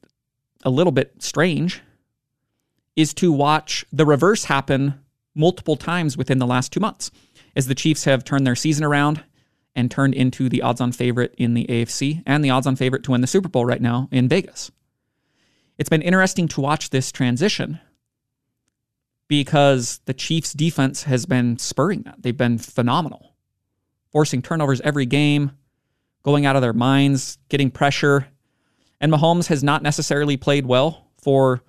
a 0.63 0.69
little 0.69 0.91
bit 0.91 1.21
strange 1.21 1.81
is 2.95 3.13
to 3.15 3.31
watch 3.31 3.85
the 3.91 4.05
reverse 4.05 4.45
happen 4.45 4.99
multiple 5.35 5.75
times 5.75 6.17
within 6.17 6.39
the 6.39 6.47
last 6.47 6.71
two 6.71 6.79
months 6.79 7.11
as 7.55 7.67
the 7.67 7.75
Chiefs 7.75 8.05
have 8.05 8.23
turned 8.23 8.47
their 8.47 8.55
season 8.55 8.83
around 8.83 9.23
and 9.75 9.91
turned 9.91 10.13
into 10.13 10.49
the 10.49 10.61
odds 10.61 10.79
on 10.79 10.91
favorite 10.91 11.33
in 11.37 11.55
the 11.55 11.65
AFC 11.65 12.23
and 12.25 12.43
the 12.43 12.49
odds 12.49 12.67
on 12.67 12.75
favorite 12.75 13.03
to 13.03 13.11
win 13.11 13.21
the 13.21 13.27
Super 13.27 13.49
Bowl 13.49 13.65
right 13.65 13.81
now 13.81 14.07
in 14.11 14.27
Vegas. 14.29 14.71
It's 15.77 15.89
been 15.89 16.01
interesting 16.01 16.47
to 16.49 16.61
watch 16.61 16.89
this 16.89 17.11
transition 17.11 17.79
because 19.27 19.99
the 20.05 20.13
Chiefs' 20.13 20.53
defense 20.53 21.03
has 21.03 21.25
been 21.25 21.57
spurring 21.57 22.03
that. 22.03 22.21
They've 22.21 22.37
been 22.37 22.57
phenomenal, 22.57 23.35
forcing 24.11 24.41
turnovers 24.41 24.81
every 24.81 25.05
game, 25.05 25.51
going 26.21 26.45
out 26.45 26.55
of 26.55 26.61
their 26.61 26.73
minds, 26.73 27.37
getting 27.49 27.71
pressure. 27.71 28.27
And 29.01 29.11
Mahomes 29.11 29.47
has 29.47 29.63
not 29.63 29.81
necessarily 29.81 30.37
played 30.37 30.65
well 30.65 31.07
for 31.21 31.63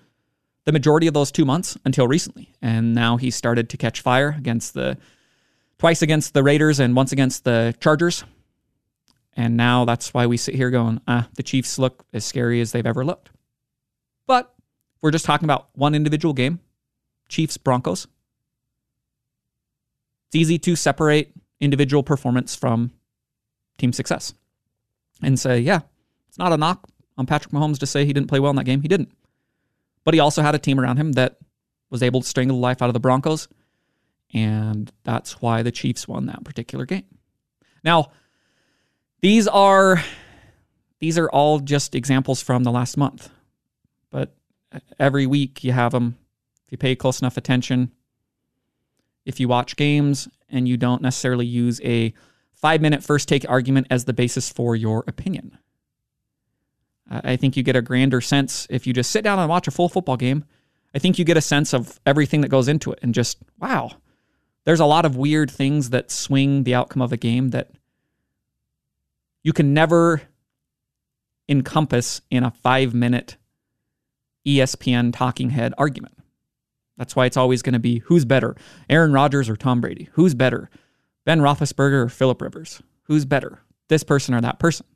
the 0.64 0.72
majority 0.72 1.06
of 1.06 1.14
those 1.14 1.32
two 1.32 1.44
months 1.44 1.76
until 1.84 2.06
recently. 2.06 2.52
And 2.60 2.94
now 2.94 3.16
he 3.16 3.30
started 3.30 3.68
to 3.70 3.76
catch 3.76 4.00
fire 4.00 4.34
against 4.36 4.74
the 4.74 4.98
twice 5.78 6.02
against 6.02 6.34
the 6.34 6.42
Raiders 6.42 6.80
and 6.80 6.94
once 6.94 7.12
against 7.12 7.44
the 7.44 7.74
Chargers. 7.80 8.24
And 9.36 9.56
now 9.56 9.84
that's 9.84 10.14
why 10.14 10.26
we 10.26 10.36
sit 10.36 10.54
here 10.54 10.70
going, 10.70 11.00
ah, 11.08 11.28
the 11.34 11.42
Chiefs 11.42 11.78
look 11.78 12.04
as 12.12 12.24
scary 12.24 12.60
as 12.60 12.72
they've 12.72 12.86
ever 12.86 13.04
looked. 13.04 13.30
But 14.26 14.54
we're 15.00 15.10
just 15.10 15.24
talking 15.24 15.44
about 15.44 15.68
one 15.74 15.94
individual 15.94 16.34
game 16.34 16.60
Chiefs 17.28 17.56
Broncos. 17.56 18.06
It's 20.28 20.36
easy 20.36 20.58
to 20.58 20.76
separate 20.76 21.32
individual 21.60 22.02
performance 22.02 22.54
from 22.56 22.92
team 23.78 23.92
success 23.92 24.34
and 25.22 25.38
say, 25.38 25.60
yeah, 25.60 25.80
it's 26.28 26.38
not 26.38 26.52
a 26.52 26.56
knock 26.56 26.88
on 27.16 27.26
Patrick 27.26 27.52
Mahomes 27.52 27.78
to 27.78 27.86
say 27.86 28.04
he 28.04 28.12
didn't 28.12 28.28
play 28.28 28.40
well 28.40 28.50
in 28.50 28.56
that 28.56 28.64
game. 28.64 28.82
He 28.82 28.88
didn't. 28.88 29.12
But 30.04 30.14
he 30.14 30.20
also 30.20 30.42
had 30.42 30.54
a 30.54 30.58
team 30.58 30.78
around 30.78 30.96
him 30.96 31.12
that 31.12 31.38
was 31.90 32.02
able 32.02 32.20
to 32.20 32.26
strangle 32.26 32.56
the 32.56 32.62
life 32.62 32.82
out 32.82 32.88
of 32.88 32.94
the 32.94 33.00
Broncos. 33.00 33.48
And 34.32 34.90
that's 35.04 35.40
why 35.40 35.62
the 35.62 35.70
Chiefs 35.70 36.08
won 36.08 36.26
that 36.26 36.44
particular 36.44 36.84
game. 36.84 37.04
Now, 37.84 38.10
these 39.20 39.46
are 39.46 40.02
these 40.98 41.18
are 41.18 41.30
all 41.30 41.60
just 41.60 41.94
examples 41.94 42.42
from 42.42 42.64
the 42.64 42.72
last 42.72 42.96
month. 42.96 43.30
But 44.14 44.32
uh, 44.72 44.78
every 45.00 45.26
week 45.26 45.64
you 45.64 45.72
have 45.72 45.90
them 45.90 46.16
if 46.64 46.70
you 46.70 46.78
pay 46.78 46.94
close 46.94 47.20
enough 47.20 47.36
attention. 47.36 47.90
If 49.26 49.40
you 49.40 49.48
watch 49.48 49.74
games 49.74 50.28
and 50.48 50.68
you 50.68 50.76
don't 50.76 51.02
necessarily 51.02 51.46
use 51.46 51.80
a 51.82 52.14
5-minute 52.62 53.02
first 53.02 53.28
take 53.28 53.44
argument 53.50 53.88
as 53.90 54.04
the 54.04 54.12
basis 54.12 54.50
for 54.50 54.76
your 54.76 55.02
opinion. 55.08 55.58
I 57.10 57.34
think 57.34 57.56
you 57.56 57.64
get 57.64 57.74
a 57.74 57.82
grander 57.82 58.20
sense 58.20 58.68
if 58.70 58.86
you 58.86 58.92
just 58.92 59.10
sit 59.10 59.24
down 59.24 59.40
and 59.40 59.48
watch 59.48 59.66
a 59.66 59.72
full 59.72 59.88
football 59.88 60.16
game. 60.16 60.44
I 60.94 61.00
think 61.00 61.18
you 61.18 61.24
get 61.24 61.36
a 61.36 61.42
sense 61.42 61.74
of 61.74 61.98
everything 62.06 62.40
that 62.42 62.48
goes 62.48 62.68
into 62.68 62.92
it 62.92 63.00
and 63.02 63.12
just, 63.12 63.38
wow, 63.58 63.90
there's 64.64 64.80
a 64.80 64.86
lot 64.86 65.04
of 65.04 65.16
weird 65.16 65.50
things 65.50 65.90
that 65.90 66.12
swing 66.12 66.62
the 66.62 66.74
outcome 66.74 67.02
of 67.02 67.12
a 67.12 67.16
game 67.16 67.50
that 67.50 67.72
you 69.42 69.52
can 69.52 69.74
never 69.74 70.22
encompass 71.48 72.20
in 72.30 72.44
a 72.44 72.52
five 72.52 72.94
minute 72.94 73.36
ESPN 74.46 75.12
talking 75.12 75.50
head 75.50 75.74
argument. 75.78 76.16
That's 76.96 77.16
why 77.16 77.26
it's 77.26 77.36
always 77.36 77.62
going 77.62 77.72
to 77.72 77.78
be 77.78 77.98
who's 78.00 78.24
better, 78.24 78.56
Aaron 78.88 79.12
Rodgers 79.12 79.48
or 79.48 79.56
Tom 79.56 79.80
Brady? 79.80 80.08
Who's 80.12 80.34
better, 80.34 80.70
Ben 81.24 81.40
Roethlisberger 81.40 82.04
or 82.04 82.08
Philip 82.08 82.40
Rivers? 82.40 82.82
Who's 83.04 83.24
better, 83.24 83.60
this 83.88 84.04
person 84.04 84.34
or 84.34 84.40
that 84.40 84.58
person? 84.58 84.86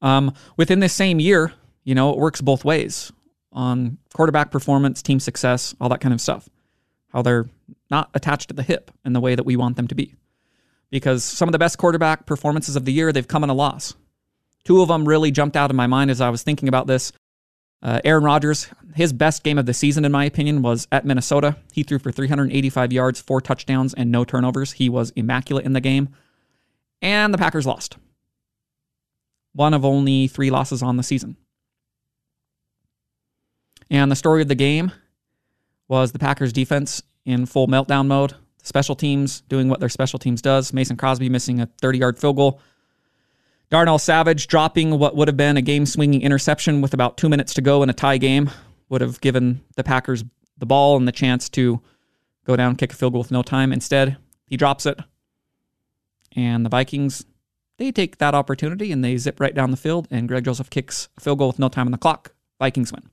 Um, 0.00 0.34
within 0.56 0.80
this 0.80 0.92
same 0.92 1.20
year, 1.20 1.52
you 1.84 1.94
know, 1.94 2.10
it 2.10 2.18
works 2.18 2.40
both 2.40 2.64
ways 2.64 3.12
on 3.52 3.98
quarterback 4.14 4.50
performance, 4.50 5.02
team 5.02 5.20
success, 5.20 5.74
all 5.80 5.88
that 5.90 6.00
kind 6.00 6.14
of 6.14 6.20
stuff. 6.20 6.48
How 7.12 7.22
they're 7.22 7.48
not 7.90 8.10
attached 8.14 8.48
to 8.48 8.54
the 8.54 8.62
hip 8.62 8.90
in 9.04 9.12
the 9.12 9.20
way 9.20 9.34
that 9.34 9.44
we 9.44 9.56
want 9.56 9.76
them 9.76 9.86
to 9.88 9.94
be. 9.94 10.14
Because 10.90 11.22
some 11.22 11.48
of 11.48 11.52
the 11.52 11.58
best 11.58 11.78
quarterback 11.78 12.26
performances 12.26 12.74
of 12.74 12.84
the 12.84 12.92
year, 12.92 13.12
they've 13.12 13.28
come 13.28 13.44
in 13.44 13.50
a 13.50 13.54
loss. 13.54 13.94
Two 14.64 14.80
of 14.80 14.88
them 14.88 15.06
really 15.06 15.30
jumped 15.30 15.56
out 15.56 15.70
of 15.70 15.76
my 15.76 15.86
mind 15.86 16.10
as 16.10 16.20
I 16.20 16.30
was 16.30 16.42
thinking 16.42 16.68
about 16.68 16.86
this. 16.86 17.12
Uh, 17.82 18.00
Aaron 18.04 18.22
Rodgers, 18.22 18.68
his 18.94 19.12
best 19.12 19.42
game 19.42 19.58
of 19.58 19.66
the 19.66 19.74
season, 19.74 20.04
in 20.04 20.12
my 20.12 20.24
opinion, 20.24 20.62
was 20.62 20.86
at 20.92 21.04
Minnesota. 21.04 21.56
He 21.72 21.82
threw 21.82 21.98
for 21.98 22.12
385 22.12 22.92
yards, 22.92 23.20
four 23.20 23.40
touchdowns, 23.40 23.92
and 23.92 24.12
no 24.12 24.24
turnovers. 24.24 24.72
He 24.72 24.88
was 24.88 25.10
immaculate 25.16 25.64
in 25.64 25.72
the 25.72 25.80
game. 25.80 26.10
And 27.00 27.34
the 27.34 27.38
Packers 27.38 27.66
lost 27.66 27.96
one 29.54 29.74
of 29.74 29.84
only 29.84 30.28
three 30.28 30.50
losses 30.50 30.82
on 30.82 30.96
the 30.96 31.02
season. 31.02 31.36
And 33.90 34.10
the 34.10 34.16
story 34.16 34.40
of 34.40 34.48
the 34.48 34.54
game 34.54 34.92
was 35.88 36.12
the 36.12 36.18
Packers 36.18 36.52
defense 36.52 37.02
in 37.26 37.44
full 37.46 37.68
meltdown 37.68 38.06
mode, 38.06 38.34
special 38.62 38.94
teams 38.94 39.42
doing 39.42 39.68
what 39.68 39.80
their 39.80 39.90
special 39.90 40.18
teams 40.18 40.40
does, 40.40 40.72
Mason 40.72 40.96
Crosby 40.96 41.28
missing 41.28 41.60
a 41.60 41.66
30-yard 41.82 42.18
field 42.18 42.36
goal, 42.36 42.60
Darnell 43.72 43.98
Savage 43.98 44.48
dropping 44.48 44.98
what 44.98 45.16
would 45.16 45.28
have 45.28 45.36
been 45.38 45.56
a 45.56 45.62
game-swinging 45.62 46.20
interception 46.20 46.82
with 46.82 46.92
about 46.92 47.16
2 47.16 47.30
minutes 47.30 47.54
to 47.54 47.62
go 47.62 47.82
in 47.82 47.88
a 47.88 47.94
tie 47.94 48.18
game 48.18 48.50
would 48.90 49.00
have 49.00 49.18
given 49.22 49.62
the 49.76 49.82
Packers 49.82 50.24
the 50.58 50.66
ball 50.66 50.94
and 50.98 51.08
the 51.08 51.12
chance 51.12 51.48
to 51.48 51.80
go 52.44 52.54
down 52.54 52.76
kick 52.76 52.92
a 52.92 52.94
field 52.94 53.14
goal 53.14 53.22
with 53.22 53.30
no 53.30 53.42
time. 53.42 53.72
Instead, 53.72 54.18
he 54.44 54.58
drops 54.58 54.84
it. 54.84 54.98
And 56.36 56.66
the 56.66 56.68
Vikings 56.68 57.24
they 57.78 57.90
take 57.90 58.18
that 58.18 58.34
opportunity 58.34 58.92
and 58.92 59.02
they 59.02 59.16
zip 59.16 59.40
right 59.40 59.54
down 59.54 59.70
the 59.70 59.78
field, 59.78 60.06
and 60.10 60.28
Greg 60.28 60.44
Joseph 60.44 60.68
kicks 60.68 61.08
a 61.16 61.22
field 61.22 61.38
goal 61.38 61.48
with 61.48 61.58
no 61.58 61.70
time 61.70 61.86
on 61.86 61.92
the 61.92 61.98
clock. 61.98 62.34
Vikings 62.58 62.92
win. 62.92 63.08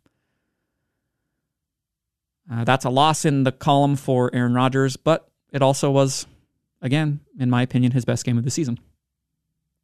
Uh, 2.51 2.65
that's 2.65 2.83
a 2.83 2.89
loss 2.89 3.23
in 3.23 3.45
the 3.45 3.53
column 3.53 3.95
for 3.95 4.29
Aaron 4.35 4.53
Rodgers, 4.53 4.97
but 4.97 5.31
it 5.53 5.61
also 5.61 5.89
was, 5.89 6.27
again, 6.81 7.21
in 7.39 7.49
my 7.49 7.61
opinion, 7.61 7.93
his 7.93 8.03
best 8.03 8.25
game 8.25 8.37
of 8.37 8.43
the 8.43 8.51
season. 8.51 8.77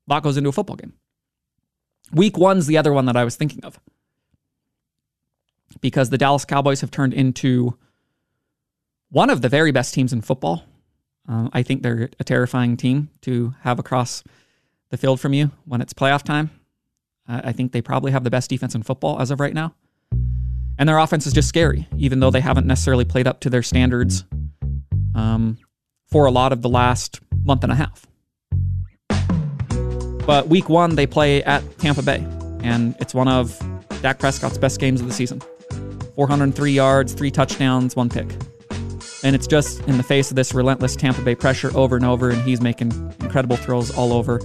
Lot 0.08 0.24
goes 0.24 0.38
into 0.38 0.50
a 0.50 0.54
football 0.54 0.76
game. 0.76 0.94
Week 2.12 2.38
one's 2.38 2.68
the 2.68 2.78
other 2.78 2.94
one 2.94 3.06
that 3.06 3.16
I 3.16 3.24
was 3.24 3.36
thinking 3.36 3.64
of 3.64 3.80
because 5.82 6.10
the 6.10 6.18
Dallas 6.18 6.46
Cowboys 6.46 6.82
have 6.82 6.92
turned 6.92 7.14
into 7.14 7.78
one 9.10 9.30
of 9.30 9.42
the 9.42 9.50
very 9.50 9.72
best 9.72 9.94
teams 9.94 10.14
in 10.14 10.22
football. 10.22 10.64
Uh, 11.28 11.50
I 11.54 11.64
think 11.64 11.82
they're 11.82 12.10
a 12.20 12.24
terrifying 12.24 12.78
team 12.78 13.10
to 13.22 13.56
have 13.62 13.80
across 13.80 14.24
the 14.90 14.98
field 14.98 15.20
from 15.20 15.34
you 15.34 15.52
when 15.66 15.82
it's 15.82 15.94
playoff 15.94 16.24
time. 16.24 16.52
I 17.28 17.54
think 17.54 17.72
they 17.72 17.82
probably 17.82 18.12
have 18.12 18.24
the 18.24 18.30
best 18.30 18.52
defense 18.52 18.76
in 18.76 18.84
football 18.84 19.20
as 19.20 19.32
of 19.32 19.40
right 19.40 19.54
now. 19.54 19.74
And 20.78 20.88
their 20.88 21.00
offense 21.00 21.26
is 21.26 21.34
just 21.34 21.50
scary, 21.50 21.88
even 21.98 22.20
though 22.20 22.30
they 22.30 22.42
haven't 22.42 22.68
necessarily 22.68 23.06
played 23.06 23.28
up 23.28 23.40
to 23.42 23.50
their 23.50 23.64
standards 23.64 24.26
um, 25.16 25.58
for 26.06 26.26
a 26.26 26.32
lot 26.32 26.52
of 26.52 26.62
the 26.62 26.70
last 26.70 27.20
month 27.44 27.64
and 27.64 27.72
a 27.72 27.76
half. 27.76 28.06
But 30.26 30.48
week 30.48 30.70
one, 30.70 30.96
they 30.96 31.06
play 31.06 31.44
at 31.44 31.64
Tampa 31.78 32.02
Bay, 32.02 32.26
and 32.64 32.96
it's 33.00 33.14
one 33.14 33.28
of 33.28 33.58
Dak 34.02 34.20
Prescott's 34.20 34.58
best 34.58 34.80
games 34.80 35.02
of 35.02 35.08
the 35.08 35.14
season 35.14 35.42
403 36.16 36.72
yards, 36.72 37.14
three 37.14 37.32
touchdowns, 37.32 37.96
one 37.96 38.10
pick. 38.10 38.28
And 39.24 39.36
it's 39.36 39.48
just 39.48 39.82
in 39.82 39.98
the 39.98 40.04
face 40.04 40.30
of 40.30 40.36
this 40.36 40.54
relentless 40.54 40.96
Tampa 40.96 41.22
Bay 41.22 41.36
pressure 41.36 41.76
over 41.76 41.96
and 41.96 42.06
over, 42.06 42.30
and 42.30 42.42
he's 42.42 42.62
making 42.62 42.92
incredible 43.22 43.56
throws 43.56 43.96
all 43.96 44.14
over. 44.14 44.40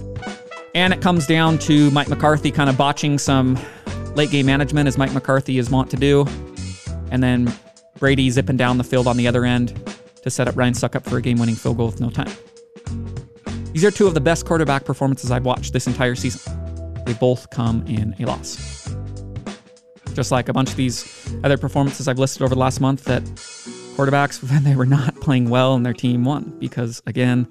And 0.73 0.93
it 0.93 1.01
comes 1.01 1.27
down 1.27 1.57
to 1.59 1.91
Mike 1.91 2.09
McCarthy 2.09 2.51
kind 2.51 2.69
of 2.69 2.77
botching 2.77 3.17
some 3.17 3.59
late 4.15 4.31
game 4.31 4.45
management, 4.45 4.87
as 4.87 4.97
Mike 4.97 5.13
McCarthy 5.13 5.57
is 5.57 5.69
wont 5.69 5.89
to 5.91 5.97
do. 5.97 6.25
And 7.11 7.21
then 7.23 7.53
Brady 7.99 8.29
zipping 8.29 8.57
down 8.57 8.77
the 8.77 8.83
field 8.83 9.07
on 9.07 9.17
the 9.17 9.27
other 9.27 9.45
end 9.45 9.79
to 10.23 10.29
set 10.29 10.47
up 10.47 10.55
Ryan 10.55 10.73
Succop 10.73 11.03
for 11.03 11.17
a 11.17 11.21
game 11.21 11.37
winning 11.39 11.55
field 11.55 11.77
goal 11.77 11.87
with 11.87 11.99
no 11.99 12.09
time. 12.09 12.31
These 13.73 13.85
are 13.85 13.91
two 13.91 14.05
of 14.05 14.13
the 14.13 14.21
best 14.21 14.45
quarterback 14.45 14.83
performances 14.83 15.31
I've 15.31 15.45
watched 15.45 15.71
this 15.71 15.87
entire 15.87 16.15
season. 16.15 16.41
They 17.05 17.13
both 17.13 17.49
come 17.51 17.85
in 17.87 18.15
a 18.19 18.25
loss. 18.25 18.93
Just 20.13 20.31
like 20.31 20.49
a 20.49 20.53
bunch 20.53 20.69
of 20.69 20.75
these 20.75 21.29
other 21.43 21.57
performances 21.57 22.07
I've 22.09 22.19
listed 22.19 22.41
over 22.41 22.53
the 22.53 22.59
last 22.59 22.81
month 22.81 23.05
that 23.05 23.23
quarterbacks 23.95 24.43
when 24.49 24.63
they 24.63 24.75
were 24.75 24.85
not 24.85 25.15
playing 25.21 25.49
well 25.49 25.73
and 25.73 25.85
their 25.85 25.93
team 25.93 26.25
won 26.25 26.55
because 26.59 27.01
again 27.05 27.47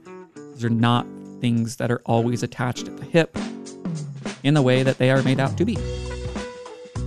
these 0.52 0.64
are 0.64 0.70
not 0.70 1.06
things 1.40 1.76
that 1.76 1.90
are 1.90 2.02
always 2.04 2.42
attached 2.42 2.86
at 2.88 2.96
the 2.96 3.04
hip 3.04 3.36
in 4.42 4.54
the 4.54 4.62
way 4.62 4.82
that 4.82 4.98
they 4.98 5.10
are 5.10 5.22
made 5.22 5.40
out 5.40 5.56
to 5.56 5.64
be 5.64 5.76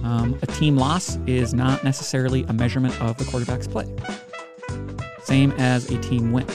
um, 0.04 0.38
a 0.41 0.47
team 0.47 0.76
loss 0.76 1.17
is 1.28 1.54
not 1.54 1.84
necessarily 1.84 2.43
a 2.43 2.54
measurement 2.54 2.99
of 3.02 3.17
the 3.17 3.26
quarterback's 3.26 3.67
play 3.67 3.86
same 5.23 5.52
as 5.54 5.89
a 5.91 5.99
team 6.02 6.32
win 6.32 6.47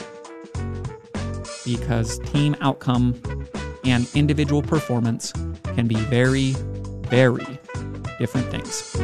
because 1.77 2.19
team 2.19 2.55
outcome 2.61 3.19
and 3.83 4.09
individual 4.15 4.61
performance 4.61 5.31
can 5.75 5.87
be 5.87 5.95
very 5.95 6.51
very 7.09 7.59
different 8.19 8.49
things 8.51 8.95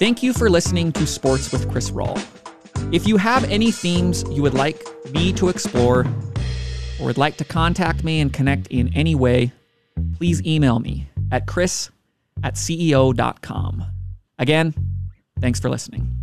Thank 0.00 0.22
you 0.22 0.32
for 0.32 0.48
listening 0.48 0.92
to 0.92 1.06
Sports 1.06 1.52
with 1.52 1.70
Chris 1.70 1.90
Rawl. 1.90 2.18
If 2.90 3.06
you 3.06 3.18
have 3.18 3.44
any 3.44 3.70
themes 3.70 4.24
you 4.30 4.40
would 4.40 4.54
like 4.54 4.82
me 5.12 5.30
to 5.34 5.50
explore 5.50 6.06
or 6.98 7.04
would 7.04 7.18
like 7.18 7.36
to 7.36 7.44
contact 7.44 8.02
me 8.02 8.18
and 8.20 8.32
connect 8.32 8.66
in 8.68 8.90
any 8.96 9.14
way, 9.14 9.52
please 10.16 10.42
email 10.46 10.78
me 10.78 11.10
at 11.30 11.46
chris 11.46 11.90
at 12.42 12.54
ceo.com. 12.54 13.84
Again, 14.38 14.74
thanks 15.38 15.60
for 15.60 15.68
listening. 15.68 16.19